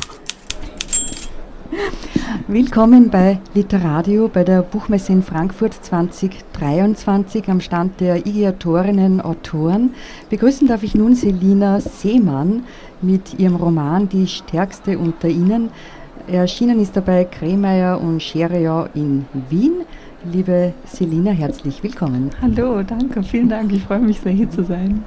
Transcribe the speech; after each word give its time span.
Willkommen 2.46 3.10
bei 3.10 3.40
Literadio 3.52 4.28
bei 4.28 4.44
der 4.44 4.62
Buchmesse 4.62 5.14
in 5.14 5.24
Frankfurt 5.24 5.74
2023 5.74 7.48
am 7.48 7.60
Stand 7.60 8.00
der 8.00 8.26
Ideatorinnen 8.26 9.20
Autoren. 9.20 9.96
Begrüßen 10.30 10.68
darf 10.68 10.84
ich 10.84 10.94
nun 10.94 11.16
Selina 11.16 11.80
Seemann 11.80 12.62
mit 13.00 13.40
ihrem 13.40 13.56
Roman 13.56 14.08
Die 14.08 14.28
Stärkste 14.28 14.98
unter 14.98 15.26
ihnen. 15.26 15.70
Erschienen 16.28 16.80
ist 16.80 16.96
dabei 16.96 17.24
Kremeyer 17.24 18.00
und 18.00 18.22
Scheriau 18.22 18.86
in 18.94 19.26
Wien. 19.48 19.82
Liebe 20.24 20.72
Selina, 20.86 21.32
herzlich 21.32 21.82
willkommen. 21.82 22.30
Hallo, 22.40 22.82
danke, 22.84 23.24
vielen 23.24 23.48
Dank. 23.48 23.72
Ich 23.72 23.82
freue 23.82 23.98
mich 23.98 24.20
sehr, 24.20 24.30
hier 24.30 24.48
zu 24.48 24.62
sein. 24.62 25.04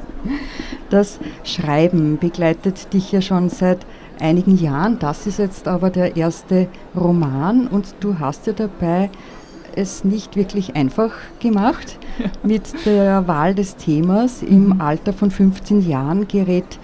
Das 0.89 1.19
Schreiben 1.45 2.17
begleitet 2.19 2.91
dich 2.93 3.13
ja 3.13 3.21
schon 3.21 3.49
seit 3.49 3.79
einigen 4.19 4.57
Jahren. 4.57 4.99
Das 4.99 5.25
ist 5.25 5.39
jetzt 5.39 5.69
aber 5.69 5.89
der 5.89 6.17
erste 6.17 6.67
Roman 6.95 7.67
und 7.67 7.95
du 8.01 8.19
hast 8.19 8.45
ja 8.47 8.53
dabei 8.53 9.09
es 9.73 10.03
nicht 10.03 10.35
wirklich 10.35 10.75
einfach 10.75 11.11
gemacht. 11.39 11.97
Mit 12.43 12.85
der 12.85 13.25
Wahl 13.25 13.55
des 13.55 13.77
Themas 13.77 14.43
im 14.43 14.67
mhm. 14.67 14.81
Alter 14.81 15.13
von 15.13 15.31
15 15.31 15.87
Jahren 15.87 16.27
gerät 16.27 16.77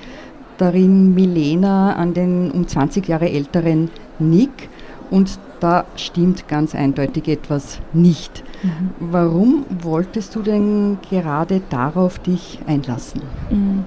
darin 0.58 1.16
Milena 1.16 1.96
an 1.96 2.13
den 2.13 2.52
um 2.52 2.68
20 2.68 3.08
Jahre 3.08 3.30
älteren 3.30 3.90
Nick 4.22 4.70
und 5.10 5.40
da 5.60 5.86
stimmt 5.96 6.48
ganz 6.48 6.74
eindeutig 6.74 7.27
etwas 7.27 7.80
nicht. 7.94 8.44
Mhm. 8.63 8.90
Warum 9.00 9.66
wolltest 9.82 10.36
du 10.36 10.41
denn 10.41 10.98
gerade 11.10 11.62
darauf 11.70 12.20
dich 12.20 12.60
einlassen? 12.66 13.22
Mhm. 13.50 13.86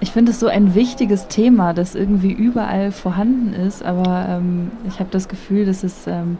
Ich 0.00 0.12
finde 0.12 0.32
es 0.32 0.40
so 0.40 0.46
ein 0.46 0.74
wichtiges 0.74 1.28
Thema, 1.28 1.74
das 1.74 1.94
irgendwie 1.94 2.32
überall 2.32 2.90
vorhanden 2.90 3.52
ist, 3.52 3.84
aber 3.84 4.26
ähm, 4.28 4.70
ich 4.88 4.98
habe 4.98 5.10
das 5.10 5.28
Gefühl, 5.28 5.66
dass 5.66 5.84
es 5.84 6.06
ähm, 6.06 6.38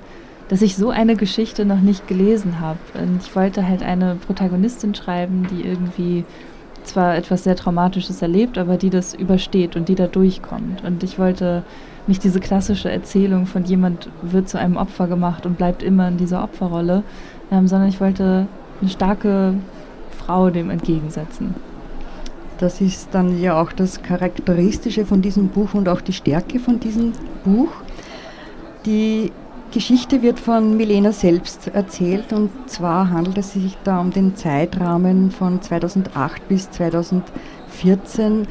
dass 0.51 0.62
ich 0.62 0.75
so 0.75 0.91
eine 0.91 1.15
Geschichte 1.15 1.65
noch 1.65 1.81
nicht 1.81 2.09
gelesen 2.09 2.59
habe. 2.59 2.81
Und 2.95 3.23
ich 3.23 3.37
wollte 3.37 3.69
halt 3.69 3.84
eine 3.84 4.17
Protagonistin 4.17 4.97
schreiben, 4.97 5.47
die 5.49 5.65
irgendwie 5.65 6.25
zwar 6.83 7.15
etwas 7.15 7.45
sehr 7.45 7.55
Traumatisches 7.55 8.21
erlebt, 8.21 8.59
aber 8.59 8.77
die 8.77 8.91
das 8.91 9.15
übersteht 9.15 9.77
und 9.77 9.89
die 9.89 9.95
da 9.95 10.09
durchkommt. 10.09 10.83
Und 10.83 11.05
ich 11.05 11.21
wollte 11.21 11.62
nicht 12.06 12.25
diese 12.25 12.41
klassische 12.41 12.91
Erzählung 12.91 13.47
von 13.47 13.65
jemand 13.65 14.09
wird 14.23 14.48
zu 14.48 14.59
einem 14.59 14.77
Opfer 14.77 15.06
gemacht 15.06 15.47
und 15.47 15.56
bleibt 15.59 15.83
immer 15.83 16.09
in 16.09 16.17
dieser 16.17 16.43
Opferrolle, 16.43 17.03
ähm, 17.51 17.69
sondern 17.69 17.89
ich 17.89 18.01
wollte 18.01 18.47
eine 18.81 18.91
starke 18.91 19.55
Frau 20.19 20.51
dem 20.51 20.71
entgegensetzen. 20.71 21.55
Das 22.59 22.81
ist 22.81 23.09
dann 23.12 23.41
ja 23.41 23.61
auch 23.61 23.73
das 23.73 24.03
Charakteristische 24.03 25.06
von 25.06 25.23
diesem 25.23 25.48
Buch 25.48 25.75
und 25.75 25.89
auch 25.89 26.01
die 26.01 26.12
Stärke 26.12 26.59
von 26.59 26.78
diesem 26.78 27.12
Buch. 27.45 27.71
Die 28.84 29.33
Geschichte 29.73 30.21
wird 30.21 30.41
von 30.41 30.77
Milena 30.77 31.12
selbst 31.12 31.69
erzählt 31.69 32.33
und 32.33 32.51
zwar 32.67 33.11
handelt 33.11 33.39
es 33.39 33.53
sich 33.53 33.78
da 33.84 34.01
um 34.01 34.11
den 34.11 34.34
Zeitrahmen 34.37 35.31
von 35.31 35.62
2008 35.62 36.48
bis 36.48 36.71
2014, 36.71 38.47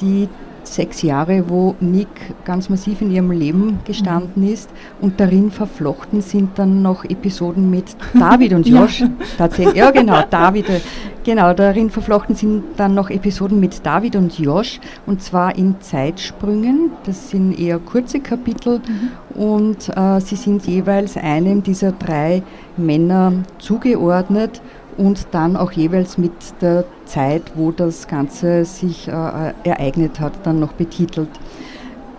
die 0.00 0.28
sechs 0.66 1.02
Jahre, 1.02 1.48
wo 1.48 1.74
Nick 1.80 2.08
ganz 2.44 2.68
massiv 2.68 3.00
in 3.00 3.10
ihrem 3.10 3.30
Leben 3.30 3.78
gestanden 3.84 4.44
mhm. 4.44 4.52
ist 4.52 4.70
und 5.00 5.20
darin 5.20 5.50
verflochten 5.50 6.20
sind 6.20 6.58
dann 6.58 6.82
noch 6.82 7.04
Episoden 7.04 7.70
mit 7.70 7.96
David 8.14 8.52
und 8.52 8.66
Josh. 8.66 9.00
ja. 9.00 9.10
Tatsächlich, 9.38 9.76
ja 9.76 9.90
genau, 9.90 10.22
David, 10.28 10.68
äh, 10.68 10.80
genau, 11.24 11.52
darin 11.52 11.90
verflochten 11.90 12.34
sind 12.34 12.64
dann 12.76 12.94
noch 12.94 13.10
Episoden 13.10 13.60
mit 13.60 13.84
David 13.84 14.16
und 14.16 14.38
Josh 14.38 14.80
und 15.06 15.22
zwar 15.22 15.56
in 15.56 15.80
Zeitsprüngen. 15.80 16.92
Das 17.04 17.30
sind 17.30 17.58
eher 17.58 17.78
kurze 17.78 18.20
Kapitel 18.20 18.80
mhm. 18.80 19.40
und 19.40 19.88
äh, 19.96 20.20
sie 20.20 20.36
sind 20.36 20.66
jeweils 20.66 21.16
einem 21.16 21.62
dieser 21.62 21.92
drei 21.92 22.42
Männer 22.76 23.32
zugeordnet 23.58 24.60
und 24.96 25.28
dann 25.32 25.56
auch 25.56 25.72
jeweils 25.72 26.18
mit 26.18 26.32
der 26.60 26.84
Zeit, 27.04 27.42
wo 27.54 27.70
das 27.70 28.08
Ganze 28.08 28.64
sich 28.64 29.08
äh, 29.08 29.52
ereignet 29.64 30.20
hat, 30.20 30.32
dann 30.44 30.60
noch 30.60 30.72
betitelt. 30.72 31.28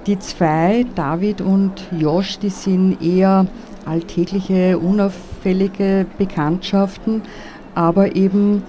Die 0.05 0.17
zwei, 0.19 0.85
David 0.95 1.41
und 1.41 1.73
Josh, 1.97 2.39
die 2.39 2.49
sind 2.49 3.01
eher 3.01 3.45
alltägliche, 3.85 4.77
unauffällige 4.77 6.05
Bekanntschaften, 6.17 7.23
aber 7.75 8.15
eben 8.15 8.63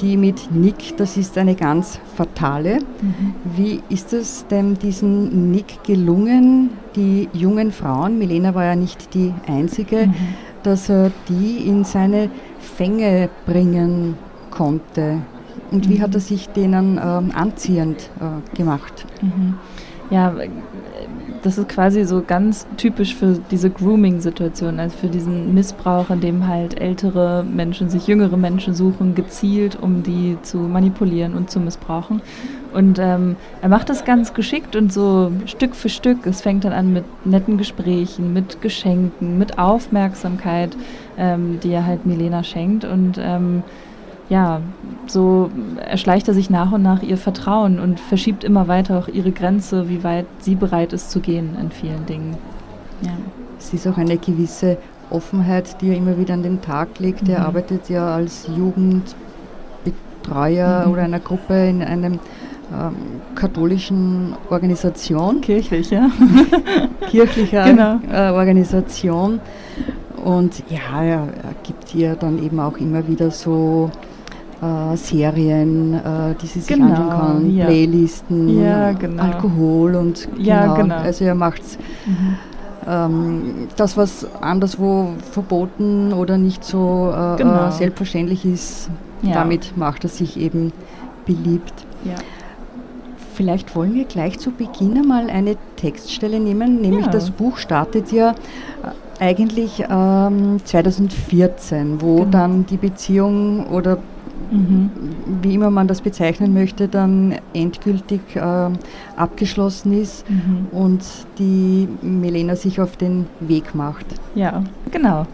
die 0.00 0.16
mit 0.16 0.50
Nick, 0.52 0.96
das 0.96 1.16
ist 1.16 1.36
eine 1.38 1.54
ganz 1.54 1.98
fatale. 2.14 2.78
Mhm. 3.02 3.34
Wie 3.56 3.82
ist 3.88 4.12
es 4.12 4.46
denn 4.46 4.78
diesem 4.78 5.50
Nick 5.50 5.82
gelungen, 5.84 6.70
die 6.94 7.28
jungen 7.32 7.72
Frauen, 7.72 8.18
Milena 8.18 8.54
war 8.54 8.64
ja 8.64 8.76
nicht 8.76 9.14
die 9.14 9.34
einzige, 9.46 10.06
mhm. 10.06 10.14
Dass 10.68 10.90
er 10.90 11.10
die 11.30 11.66
in 11.66 11.84
seine 11.84 12.28
Fänge 12.60 13.30
bringen 13.46 14.18
konnte. 14.50 15.22
Und 15.70 15.88
wie 15.88 16.02
hat 16.02 16.14
er 16.14 16.20
sich 16.20 16.48
denen 16.50 17.00
ähm, 17.02 17.32
anziehend 17.34 18.10
äh, 18.20 18.56
gemacht? 18.56 19.06
Mhm. 19.22 19.54
Ja, 20.10 20.34
das 21.42 21.58
ist 21.58 21.68
quasi 21.68 22.04
so 22.04 22.22
ganz 22.26 22.66
typisch 22.76 23.14
für 23.14 23.38
diese 23.50 23.70
Grooming-Situation, 23.70 24.80
also 24.80 24.96
für 24.96 25.08
diesen 25.08 25.54
Missbrauch, 25.54 26.10
in 26.10 26.20
dem 26.20 26.46
halt 26.46 26.80
ältere 26.80 27.44
Menschen 27.44 27.90
sich 27.90 28.06
jüngere 28.06 28.36
Menschen 28.36 28.74
suchen, 28.74 29.14
gezielt, 29.14 29.78
um 29.80 30.02
die 30.02 30.36
zu 30.42 30.58
manipulieren 30.58 31.34
und 31.34 31.50
zu 31.50 31.60
missbrauchen. 31.60 32.22
Und 32.72 32.98
ähm, 32.98 33.36
er 33.62 33.68
macht 33.68 33.88
das 33.88 34.04
ganz 34.04 34.34
geschickt 34.34 34.76
und 34.76 34.92
so 34.92 35.32
Stück 35.46 35.74
für 35.74 35.88
Stück. 35.88 36.26
Es 36.26 36.42
fängt 36.42 36.64
dann 36.64 36.72
an 36.72 36.92
mit 36.92 37.04
netten 37.24 37.56
Gesprächen, 37.56 38.32
mit 38.32 38.60
Geschenken, 38.60 39.38
mit 39.38 39.58
Aufmerksamkeit, 39.58 40.76
ähm, 41.16 41.60
die 41.62 41.70
er 41.70 41.86
halt 41.86 42.04
Milena 42.04 42.42
schenkt. 42.42 42.84
Und 42.84 43.18
ähm, 43.18 43.62
ja, 44.28 44.60
so 45.06 45.50
erschleicht 45.80 46.28
er 46.28 46.34
sich 46.34 46.50
nach 46.50 46.72
und 46.72 46.82
nach 46.82 47.02
ihr 47.02 47.16
Vertrauen 47.16 47.80
und 47.80 47.98
verschiebt 47.98 48.44
immer 48.44 48.68
weiter 48.68 48.98
auch 48.98 49.08
ihre 49.08 49.32
Grenze, 49.32 49.88
wie 49.88 50.04
weit 50.04 50.26
sie 50.40 50.54
bereit 50.54 50.92
ist 50.92 51.10
zu 51.10 51.20
gehen 51.20 51.56
in 51.60 51.70
vielen 51.70 52.04
Dingen. 52.06 52.36
Ja. 53.00 53.12
Es 53.58 53.72
ist 53.72 53.86
auch 53.86 53.96
eine 53.96 54.18
gewisse 54.18 54.76
Offenheit, 55.10 55.80
die 55.80 55.88
er 55.88 55.96
immer 55.96 56.18
wieder 56.18 56.34
an 56.34 56.42
den 56.42 56.60
Tag 56.60 56.98
legt. 56.98 57.22
Mhm. 57.22 57.30
Er 57.30 57.46
arbeitet 57.46 57.88
ja 57.88 58.14
als 58.14 58.46
Jugendbetreuer 58.54 60.84
mhm. 60.86 60.92
oder 60.92 61.02
einer 61.02 61.20
Gruppe 61.20 61.68
in 61.68 61.82
einem 61.82 62.18
ähm, 62.70 62.96
katholischen 63.34 64.34
Organisation. 64.50 65.40
Kirchlich, 65.40 65.90
ja. 65.90 66.10
Kirchlicher 67.08 67.64
genau. 67.64 67.98
äh, 68.12 68.30
Organisation. 68.30 69.40
Und 70.22 70.62
ja, 70.68 71.02
er, 71.02 71.20
er 71.20 71.54
gibt 71.62 71.94
ihr 71.94 72.14
dann 72.14 72.42
eben 72.42 72.60
auch 72.60 72.76
immer 72.76 73.08
wieder 73.08 73.30
so 73.30 73.90
äh, 74.62 74.96
Serien, 74.96 75.94
äh, 75.94 76.34
die 76.40 76.46
sie 76.46 76.60
sich 76.60 76.68
genau, 76.68 76.86
anschauen 76.86 77.10
kann, 77.10 77.56
ja. 77.56 77.66
Playlisten, 77.66 78.62
ja, 78.62 78.92
genau. 78.92 79.22
Alkohol 79.22 79.94
und 79.94 80.28
genau, 80.34 80.48
ja, 80.48 80.74
genau. 80.74 80.96
also 80.96 81.24
er 81.24 81.34
macht 81.34 81.62
mhm. 82.06 82.36
ähm, 82.86 83.68
das, 83.76 83.96
was 83.96 84.26
anderswo 84.40 85.10
verboten 85.30 86.12
oder 86.12 86.38
nicht 86.38 86.64
so 86.64 87.12
äh, 87.14 87.36
genau. 87.36 87.68
Äh, 87.68 87.72
selbstverständlich 87.72 88.44
ist, 88.44 88.90
damit 89.22 89.76
macht 89.76 90.04
er 90.04 90.10
sich 90.10 90.38
eben 90.38 90.72
beliebt. 91.26 91.74
Vielleicht 93.34 93.76
wollen 93.76 93.94
wir 93.94 94.04
gleich 94.04 94.40
zu 94.40 94.50
Beginn 94.50 94.98
einmal 94.98 95.30
eine 95.30 95.56
Textstelle 95.76 96.40
nehmen, 96.40 96.80
nämlich 96.80 97.06
das 97.06 97.30
Buch 97.30 97.58
startet 97.58 98.10
ja 98.10 98.32
äh, 98.32 98.34
eigentlich 99.20 99.84
ähm, 99.88 100.58
2014, 100.64 102.00
wo 102.00 102.16
genau. 102.16 102.30
dann 102.30 102.66
die 102.66 102.78
Beziehung 102.78 103.68
oder 103.68 103.98
mhm. 104.50 104.90
wie 105.42 105.54
immer 105.54 105.70
man 105.70 105.88
das 105.88 106.00
bezeichnen 106.00 106.54
möchte, 106.54 106.88
dann 106.88 107.36
endgültig 107.54 108.20
äh, 108.34 108.70
abgeschlossen 109.16 110.00
ist 110.00 110.28
mhm. 110.28 110.66
und 110.70 111.04
die 111.38 111.88
Melena 112.02 112.56
sich 112.56 112.80
auf 112.80 112.96
den 112.96 113.26
Weg 113.40 113.74
macht. 113.74 114.06
Ja, 114.34 114.62
genau. 114.90 115.26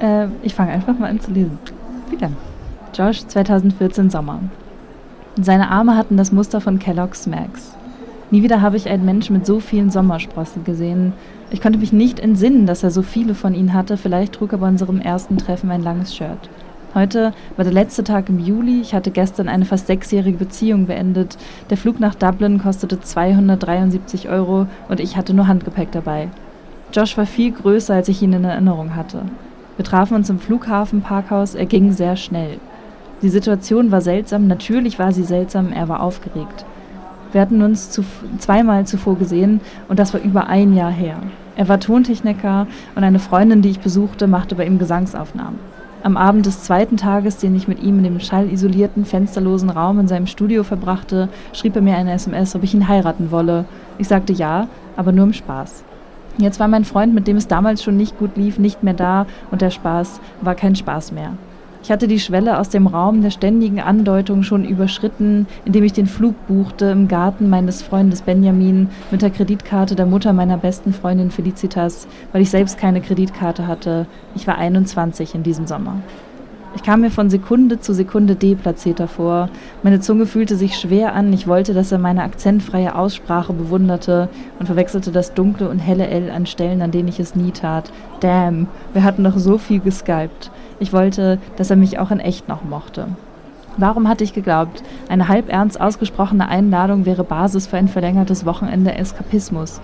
Äh, 0.00 0.26
ich 0.42 0.54
fange 0.54 0.72
einfach 0.72 0.98
mal 0.98 1.10
an 1.10 1.20
zu 1.20 1.30
lesen. 1.30 1.58
Wieder. 2.10 2.30
Josh, 2.94 3.26
2014 3.26 4.10
Sommer. 4.10 4.40
Seine 5.40 5.70
Arme 5.70 5.96
hatten 5.96 6.16
das 6.16 6.30
Muster 6.30 6.60
von 6.60 6.78
Kellogg's 6.78 7.26
Max. 7.26 7.74
Nie 8.30 8.42
wieder 8.42 8.60
habe 8.60 8.76
ich 8.76 8.88
einen 8.88 9.04
Menschen 9.04 9.36
mit 9.36 9.46
so 9.46 9.60
vielen 9.60 9.90
Sommersprossen 9.90 10.64
gesehen. 10.64 11.12
Ich 11.50 11.60
konnte 11.60 11.78
mich 11.78 11.92
nicht 11.92 12.18
entsinnen, 12.18 12.66
dass 12.66 12.82
er 12.82 12.90
so 12.90 13.02
viele 13.02 13.34
von 13.34 13.54
ihnen 13.54 13.74
hatte. 13.74 13.98
Vielleicht 13.98 14.34
trug 14.34 14.52
er 14.52 14.58
bei 14.58 14.68
unserem 14.68 15.00
ersten 15.00 15.36
Treffen 15.36 15.70
ein 15.70 15.82
langes 15.82 16.16
Shirt. 16.16 16.48
Heute 16.94 17.32
war 17.56 17.64
der 17.64 17.72
letzte 17.72 18.04
Tag 18.04 18.28
im 18.28 18.38
Juli. 18.38 18.82
Ich 18.82 18.94
hatte 18.94 19.10
gestern 19.10 19.48
eine 19.48 19.64
fast 19.64 19.86
sechsjährige 19.86 20.36
Beziehung 20.36 20.86
beendet. 20.86 21.38
Der 21.70 21.78
Flug 21.78 21.98
nach 22.00 22.14
Dublin 22.14 22.58
kostete 22.58 23.00
273 23.00 24.28
Euro 24.28 24.66
und 24.90 25.00
ich 25.00 25.16
hatte 25.16 25.32
nur 25.32 25.48
Handgepäck 25.48 25.90
dabei. 25.90 26.28
Josh 26.92 27.16
war 27.16 27.24
viel 27.24 27.52
größer, 27.52 27.94
als 27.94 28.08
ich 28.08 28.20
ihn 28.20 28.34
in 28.34 28.44
Erinnerung 28.44 28.94
hatte. 28.94 29.22
Wir 29.76 29.86
trafen 29.86 30.14
uns 30.14 30.28
im 30.28 30.38
Flughafenparkhaus, 30.38 31.54
er 31.54 31.64
ging 31.64 31.92
sehr 31.92 32.16
schnell. 32.16 32.58
Die 33.22 33.30
Situation 33.30 33.90
war 33.90 34.02
seltsam, 34.02 34.46
natürlich 34.46 34.98
war 34.98 35.12
sie 35.12 35.24
seltsam, 35.24 35.72
er 35.72 35.88
war 35.88 36.02
aufgeregt. 36.02 36.66
Wir 37.32 37.40
hatten 37.40 37.62
uns 37.62 37.88
zu, 37.88 38.04
zweimal 38.38 38.86
zuvor 38.86 39.16
gesehen 39.16 39.62
und 39.88 39.98
das 39.98 40.12
war 40.12 40.20
über 40.20 40.48
ein 40.48 40.76
Jahr 40.76 40.90
her. 40.90 41.16
Er 41.56 41.68
war 41.68 41.80
Tontechniker 41.80 42.66
und 42.94 43.02
eine 43.04 43.18
Freundin, 43.18 43.62
die 43.62 43.70
ich 43.70 43.80
besuchte, 43.80 44.26
machte 44.26 44.54
bei 44.54 44.66
ihm 44.66 44.78
Gesangsaufnahmen. 44.78 45.71
Am 46.04 46.16
Abend 46.16 46.46
des 46.46 46.64
zweiten 46.64 46.96
Tages, 46.96 47.36
den 47.36 47.54
ich 47.54 47.68
mit 47.68 47.80
ihm 47.80 47.98
in 47.98 48.04
dem 48.04 48.18
schallisolierten, 48.18 49.04
fensterlosen 49.04 49.70
Raum 49.70 50.00
in 50.00 50.08
seinem 50.08 50.26
Studio 50.26 50.64
verbrachte, 50.64 51.28
schrieb 51.52 51.76
er 51.76 51.82
mir 51.82 51.96
eine 51.96 52.12
SMS, 52.12 52.56
ob 52.56 52.64
ich 52.64 52.74
ihn 52.74 52.88
heiraten 52.88 53.30
wolle. 53.30 53.66
Ich 53.98 54.08
sagte 54.08 54.32
ja, 54.32 54.66
aber 54.96 55.12
nur 55.12 55.26
im 55.26 55.32
Spaß. 55.32 55.84
Jetzt 56.38 56.58
war 56.58 56.66
mein 56.66 56.84
Freund, 56.84 57.14
mit 57.14 57.28
dem 57.28 57.36
es 57.36 57.46
damals 57.46 57.84
schon 57.84 57.96
nicht 57.96 58.18
gut 58.18 58.36
lief, 58.36 58.58
nicht 58.58 58.82
mehr 58.82 58.94
da 58.94 59.26
und 59.52 59.62
der 59.62 59.70
Spaß 59.70 60.20
war 60.40 60.56
kein 60.56 60.74
Spaß 60.74 61.12
mehr. 61.12 61.34
Ich 61.82 61.90
hatte 61.90 62.06
die 62.06 62.20
Schwelle 62.20 62.60
aus 62.60 62.68
dem 62.68 62.86
Raum 62.86 63.22
der 63.22 63.30
ständigen 63.30 63.80
Andeutung 63.80 64.44
schon 64.44 64.64
überschritten, 64.64 65.48
indem 65.64 65.82
ich 65.82 65.92
den 65.92 66.06
Flug 66.06 66.34
buchte 66.46 66.86
im 66.86 67.08
Garten 67.08 67.50
meines 67.50 67.82
Freundes 67.82 68.22
Benjamin 68.22 68.88
mit 69.10 69.20
der 69.20 69.30
Kreditkarte 69.30 69.96
der 69.96 70.06
Mutter 70.06 70.32
meiner 70.32 70.58
besten 70.58 70.92
Freundin 70.92 71.32
Felicitas, 71.32 72.06
weil 72.30 72.42
ich 72.42 72.50
selbst 72.50 72.78
keine 72.78 73.00
Kreditkarte 73.00 73.66
hatte. 73.66 74.06
Ich 74.36 74.46
war 74.46 74.58
21 74.58 75.34
in 75.34 75.42
diesem 75.42 75.66
Sommer. 75.66 75.96
Ich 76.74 76.84
kam 76.84 77.02
mir 77.02 77.10
von 77.10 77.28
Sekunde 77.28 77.80
zu 77.80 77.92
Sekunde 77.92 78.36
deplatzierter 78.36 79.08
vor. 79.08 79.50
Meine 79.82 80.00
Zunge 80.00 80.26
fühlte 80.26 80.56
sich 80.56 80.76
schwer 80.76 81.14
an. 81.14 81.32
Ich 81.32 81.46
wollte, 81.46 81.74
dass 81.74 81.92
er 81.92 81.98
meine 81.98 82.22
akzentfreie 82.22 82.94
Aussprache 82.94 83.52
bewunderte 83.52 84.28
und 84.58 84.66
verwechselte 84.66 85.10
das 85.10 85.34
dunkle 85.34 85.68
und 85.68 85.80
helle 85.80 86.06
L 86.06 86.30
an 86.30 86.46
Stellen, 86.46 86.80
an 86.80 86.92
denen 86.92 87.08
ich 87.08 87.20
es 87.20 87.34
nie 87.34 87.50
tat. 87.50 87.92
Damn, 88.20 88.68
wir 88.94 89.02
hatten 89.02 89.24
doch 89.24 89.36
so 89.36 89.58
viel 89.58 89.80
geskypt. 89.80 90.50
Ich 90.82 90.92
wollte, 90.92 91.38
dass 91.58 91.70
er 91.70 91.76
mich 91.76 92.00
auch 92.00 92.10
in 92.10 92.18
echt 92.18 92.48
noch 92.48 92.64
mochte. 92.64 93.06
Warum 93.76 94.08
hatte 94.08 94.24
ich 94.24 94.32
geglaubt, 94.32 94.82
eine 95.08 95.28
halb 95.28 95.48
ernst 95.48 95.80
ausgesprochene 95.80 96.48
Einladung 96.48 97.06
wäre 97.06 97.22
Basis 97.22 97.68
für 97.68 97.76
ein 97.76 97.86
verlängertes 97.86 98.44
Wochenende 98.46 98.92
Eskapismus? 98.96 99.80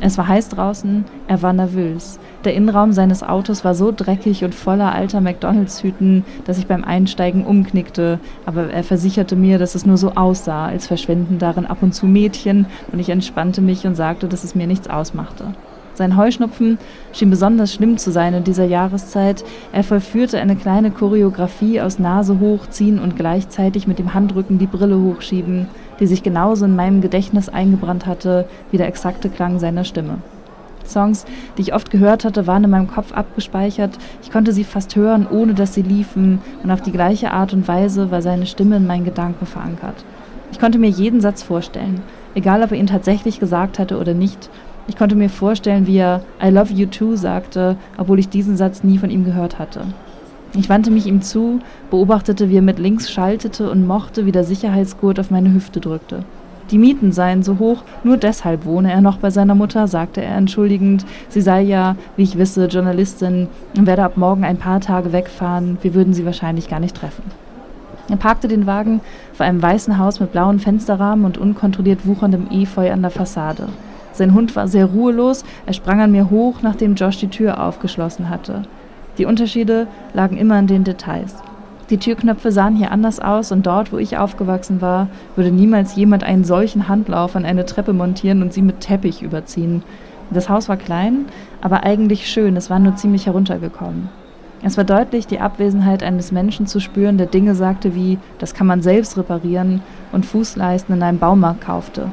Es 0.00 0.18
war 0.18 0.28
heiß 0.28 0.50
draußen, 0.50 1.06
er 1.26 1.40
war 1.40 1.54
nervös. 1.54 2.18
Der 2.44 2.52
Innenraum 2.52 2.92
seines 2.92 3.22
Autos 3.22 3.64
war 3.64 3.74
so 3.74 3.94
dreckig 3.96 4.44
und 4.44 4.54
voller 4.54 4.92
alter 4.92 5.22
McDonalds-Hüten, 5.22 6.22
dass 6.44 6.58
ich 6.58 6.66
beim 6.66 6.84
Einsteigen 6.84 7.46
umknickte, 7.46 8.20
aber 8.44 8.70
er 8.70 8.84
versicherte 8.84 9.36
mir, 9.36 9.58
dass 9.58 9.74
es 9.74 9.86
nur 9.86 9.96
so 9.96 10.12
aussah, 10.16 10.66
als 10.66 10.86
verschwinden 10.86 11.38
darin 11.38 11.64
ab 11.64 11.78
und 11.80 11.94
zu 11.94 12.04
Mädchen, 12.04 12.66
und 12.92 12.98
ich 12.98 13.08
entspannte 13.08 13.62
mich 13.62 13.86
und 13.86 13.94
sagte, 13.94 14.28
dass 14.28 14.44
es 14.44 14.54
mir 14.54 14.66
nichts 14.66 14.90
ausmachte. 14.90 15.54
Sein 15.94 16.16
Heuschnupfen 16.16 16.78
schien 17.12 17.28
besonders 17.28 17.74
schlimm 17.74 17.98
zu 17.98 18.10
sein 18.10 18.32
in 18.32 18.44
dieser 18.44 18.64
Jahreszeit. 18.64 19.44
Er 19.72 19.84
vollführte 19.84 20.40
eine 20.40 20.56
kleine 20.56 20.90
Choreografie 20.90 21.80
aus 21.80 21.98
Nase 21.98 22.40
hochziehen 22.40 22.98
und 22.98 23.16
gleichzeitig 23.16 23.86
mit 23.86 23.98
dem 23.98 24.14
Handrücken 24.14 24.58
die 24.58 24.66
Brille 24.66 24.98
hochschieben, 24.98 25.66
die 26.00 26.06
sich 26.06 26.22
genauso 26.22 26.64
in 26.64 26.76
meinem 26.76 27.02
Gedächtnis 27.02 27.48
eingebrannt 27.48 28.06
hatte 28.06 28.46
wie 28.70 28.78
der 28.78 28.88
exakte 28.88 29.28
Klang 29.28 29.58
seiner 29.58 29.84
Stimme. 29.84 30.18
Songs, 30.86 31.26
die 31.56 31.62
ich 31.62 31.74
oft 31.74 31.90
gehört 31.90 32.24
hatte, 32.24 32.46
waren 32.46 32.64
in 32.64 32.70
meinem 32.70 32.88
Kopf 32.88 33.12
abgespeichert. 33.12 33.98
Ich 34.22 34.32
konnte 34.32 34.52
sie 34.52 34.64
fast 34.64 34.96
hören, 34.96 35.26
ohne 35.30 35.54
dass 35.54 35.74
sie 35.74 35.82
liefen, 35.82 36.40
und 36.62 36.70
auf 36.70 36.80
die 36.80 36.92
gleiche 36.92 37.32
Art 37.32 37.52
und 37.52 37.68
Weise 37.68 38.10
war 38.10 38.22
seine 38.22 38.46
Stimme 38.46 38.76
in 38.76 38.86
meinen 38.86 39.04
Gedanken 39.04 39.46
verankert. 39.46 40.04
Ich 40.50 40.58
konnte 40.58 40.78
mir 40.78 40.90
jeden 40.90 41.20
Satz 41.20 41.42
vorstellen, 41.42 42.00
egal 42.34 42.62
ob 42.62 42.72
er 42.72 42.78
ihn 42.78 42.86
tatsächlich 42.86 43.40
gesagt 43.40 43.78
hatte 43.78 43.98
oder 43.98 44.14
nicht, 44.14 44.50
ich 44.88 44.96
konnte 44.96 45.14
mir 45.14 45.28
vorstellen, 45.28 45.86
wie 45.86 45.98
er 45.98 46.22
I 46.42 46.48
love 46.48 46.72
you 46.72 46.86
too 46.86 47.16
sagte, 47.16 47.76
obwohl 47.96 48.18
ich 48.18 48.28
diesen 48.28 48.56
Satz 48.56 48.82
nie 48.82 48.98
von 48.98 49.10
ihm 49.10 49.24
gehört 49.24 49.58
hatte. 49.58 49.82
Ich 50.54 50.68
wandte 50.68 50.90
mich 50.90 51.06
ihm 51.06 51.22
zu, 51.22 51.60
beobachtete, 51.90 52.50
wie 52.50 52.56
er 52.56 52.62
mit 52.62 52.78
links 52.78 53.10
schaltete 53.10 53.70
und 53.70 53.86
mochte, 53.86 54.26
wie 54.26 54.32
der 54.32 54.44
Sicherheitsgurt 54.44 55.18
auf 55.18 55.30
meine 55.30 55.54
Hüfte 55.54 55.80
drückte. 55.80 56.24
Die 56.70 56.78
Mieten 56.78 57.12
seien 57.12 57.42
so 57.42 57.58
hoch, 57.58 57.84
nur 58.04 58.16
deshalb 58.16 58.64
wohne 58.64 58.92
er 58.92 59.00
noch 59.00 59.18
bei 59.18 59.30
seiner 59.30 59.54
Mutter, 59.54 59.88
sagte 59.88 60.22
er 60.22 60.36
entschuldigend. 60.36 61.04
Sie 61.28 61.40
sei 61.40 61.62
ja, 61.62 61.96
wie 62.16 62.22
ich 62.22 62.38
wisse, 62.38 62.66
Journalistin 62.66 63.48
und 63.76 63.86
werde 63.86 64.04
ab 64.04 64.16
morgen 64.16 64.44
ein 64.44 64.58
paar 64.58 64.80
Tage 64.80 65.12
wegfahren. 65.12 65.78
Wir 65.82 65.94
würden 65.94 66.14
sie 66.14 66.26
wahrscheinlich 66.26 66.68
gar 66.68 66.80
nicht 66.80 66.96
treffen. 66.96 67.24
Er 68.08 68.16
parkte 68.16 68.48
den 68.48 68.66
Wagen 68.66 69.00
vor 69.32 69.46
einem 69.46 69.62
weißen 69.62 69.96
Haus 69.98 70.20
mit 70.20 70.32
blauen 70.32 70.60
Fensterrahmen 70.60 71.24
und 71.24 71.38
unkontrolliert 71.38 72.06
wucherndem 72.06 72.48
Efeu 72.50 72.90
an 72.92 73.02
der 73.02 73.10
Fassade. 73.10 73.68
Sein 74.12 74.34
Hund 74.34 74.54
war 74.56 74.68
sehr 74.68 74.86
ruhelos, 74.86 75.44
er 75.66 75.72
sprang 75.72 76.00
an 76.00 76.12
mir 76.12 76.30
hoch, 76.30 76.62
nachdem 76.62 76.94
Josh 76.94 77.18
die 77.18 77.28
Tür 77.28 77.62
aufgeschlossen 77.62 78.28
hatte. 78.28 78.62
Die 79.18 79.26
Unterschiede 79.26 79.86
lagen 80.14 80.36
immer 80.36 80.58
in 80.58 80.66
den 80.66 80.84
Details. 80.84 81.36
Die 81.90 81.98
Türknöpfe 81.98 82.52
sahen 82.52 82.76
hier 82.76 82.90
anders 82.90 83.20
aus 83.20 83.52
und 83.52 83.66
dort, 83.66 83.92
wo 83.92 83.98
ich 83.98 84.16
aufgewachsen 84.16 84.80
war, 84.80 85.08
würde 85.36 85.50
niemals 85.50 85.94
jemand 85.94 86.24
einen 86.24 86.44
solchen 86.44 86.88
Handlauf 86.88 87.36
an 87.36 87.44
eine 87.44 87.66
Treppe 87.66 87.92
montieren 87.92 88.40
und 88.40 88.52
sie 88.52 88.62
mit 88.62 88.80
Teppich 88.80 89.20
überziehen. 89.22 89.82
Das 90.30 90.48
Haus 90.48 90.70
war 90.70 90.78
klein, 90.78 91.26
aber 91.60 91.82
eigentlich 91.84 92.28
schön, 92.28 92.56
es 92.56 92.70
war 92.70 92.78
nur 92.78 92.96
ziemlich 92.96 93.26
heruntergekommen. 93.26 94.08
Es 94.62 94.76
war 94.76 94.84
deutlich, 94.84 95.26
die 95.26 95.40
Abwesenheit 95.40 96.02
eines 96.02 96.30
Menschen 96.32 96.66
zu 96.66 96.80
spüren, 96.80 97.18
der 97.18 97.26
Dinge 97.26 97.54
sagte 97.54 97.94
wie, 97.94 98.18
das 98.38 98.54
kann 98.54 98.66
man 98.66 98.80
selbst 98.80 99.18
reparieren 99.18 99.82
und 100.12 100.24
Fußleisten 100.24 100.94
in 100.94 101.02
einem 101.02 101.18
Baumarkt 101.18 101.62
kaufte. 101.62 102.10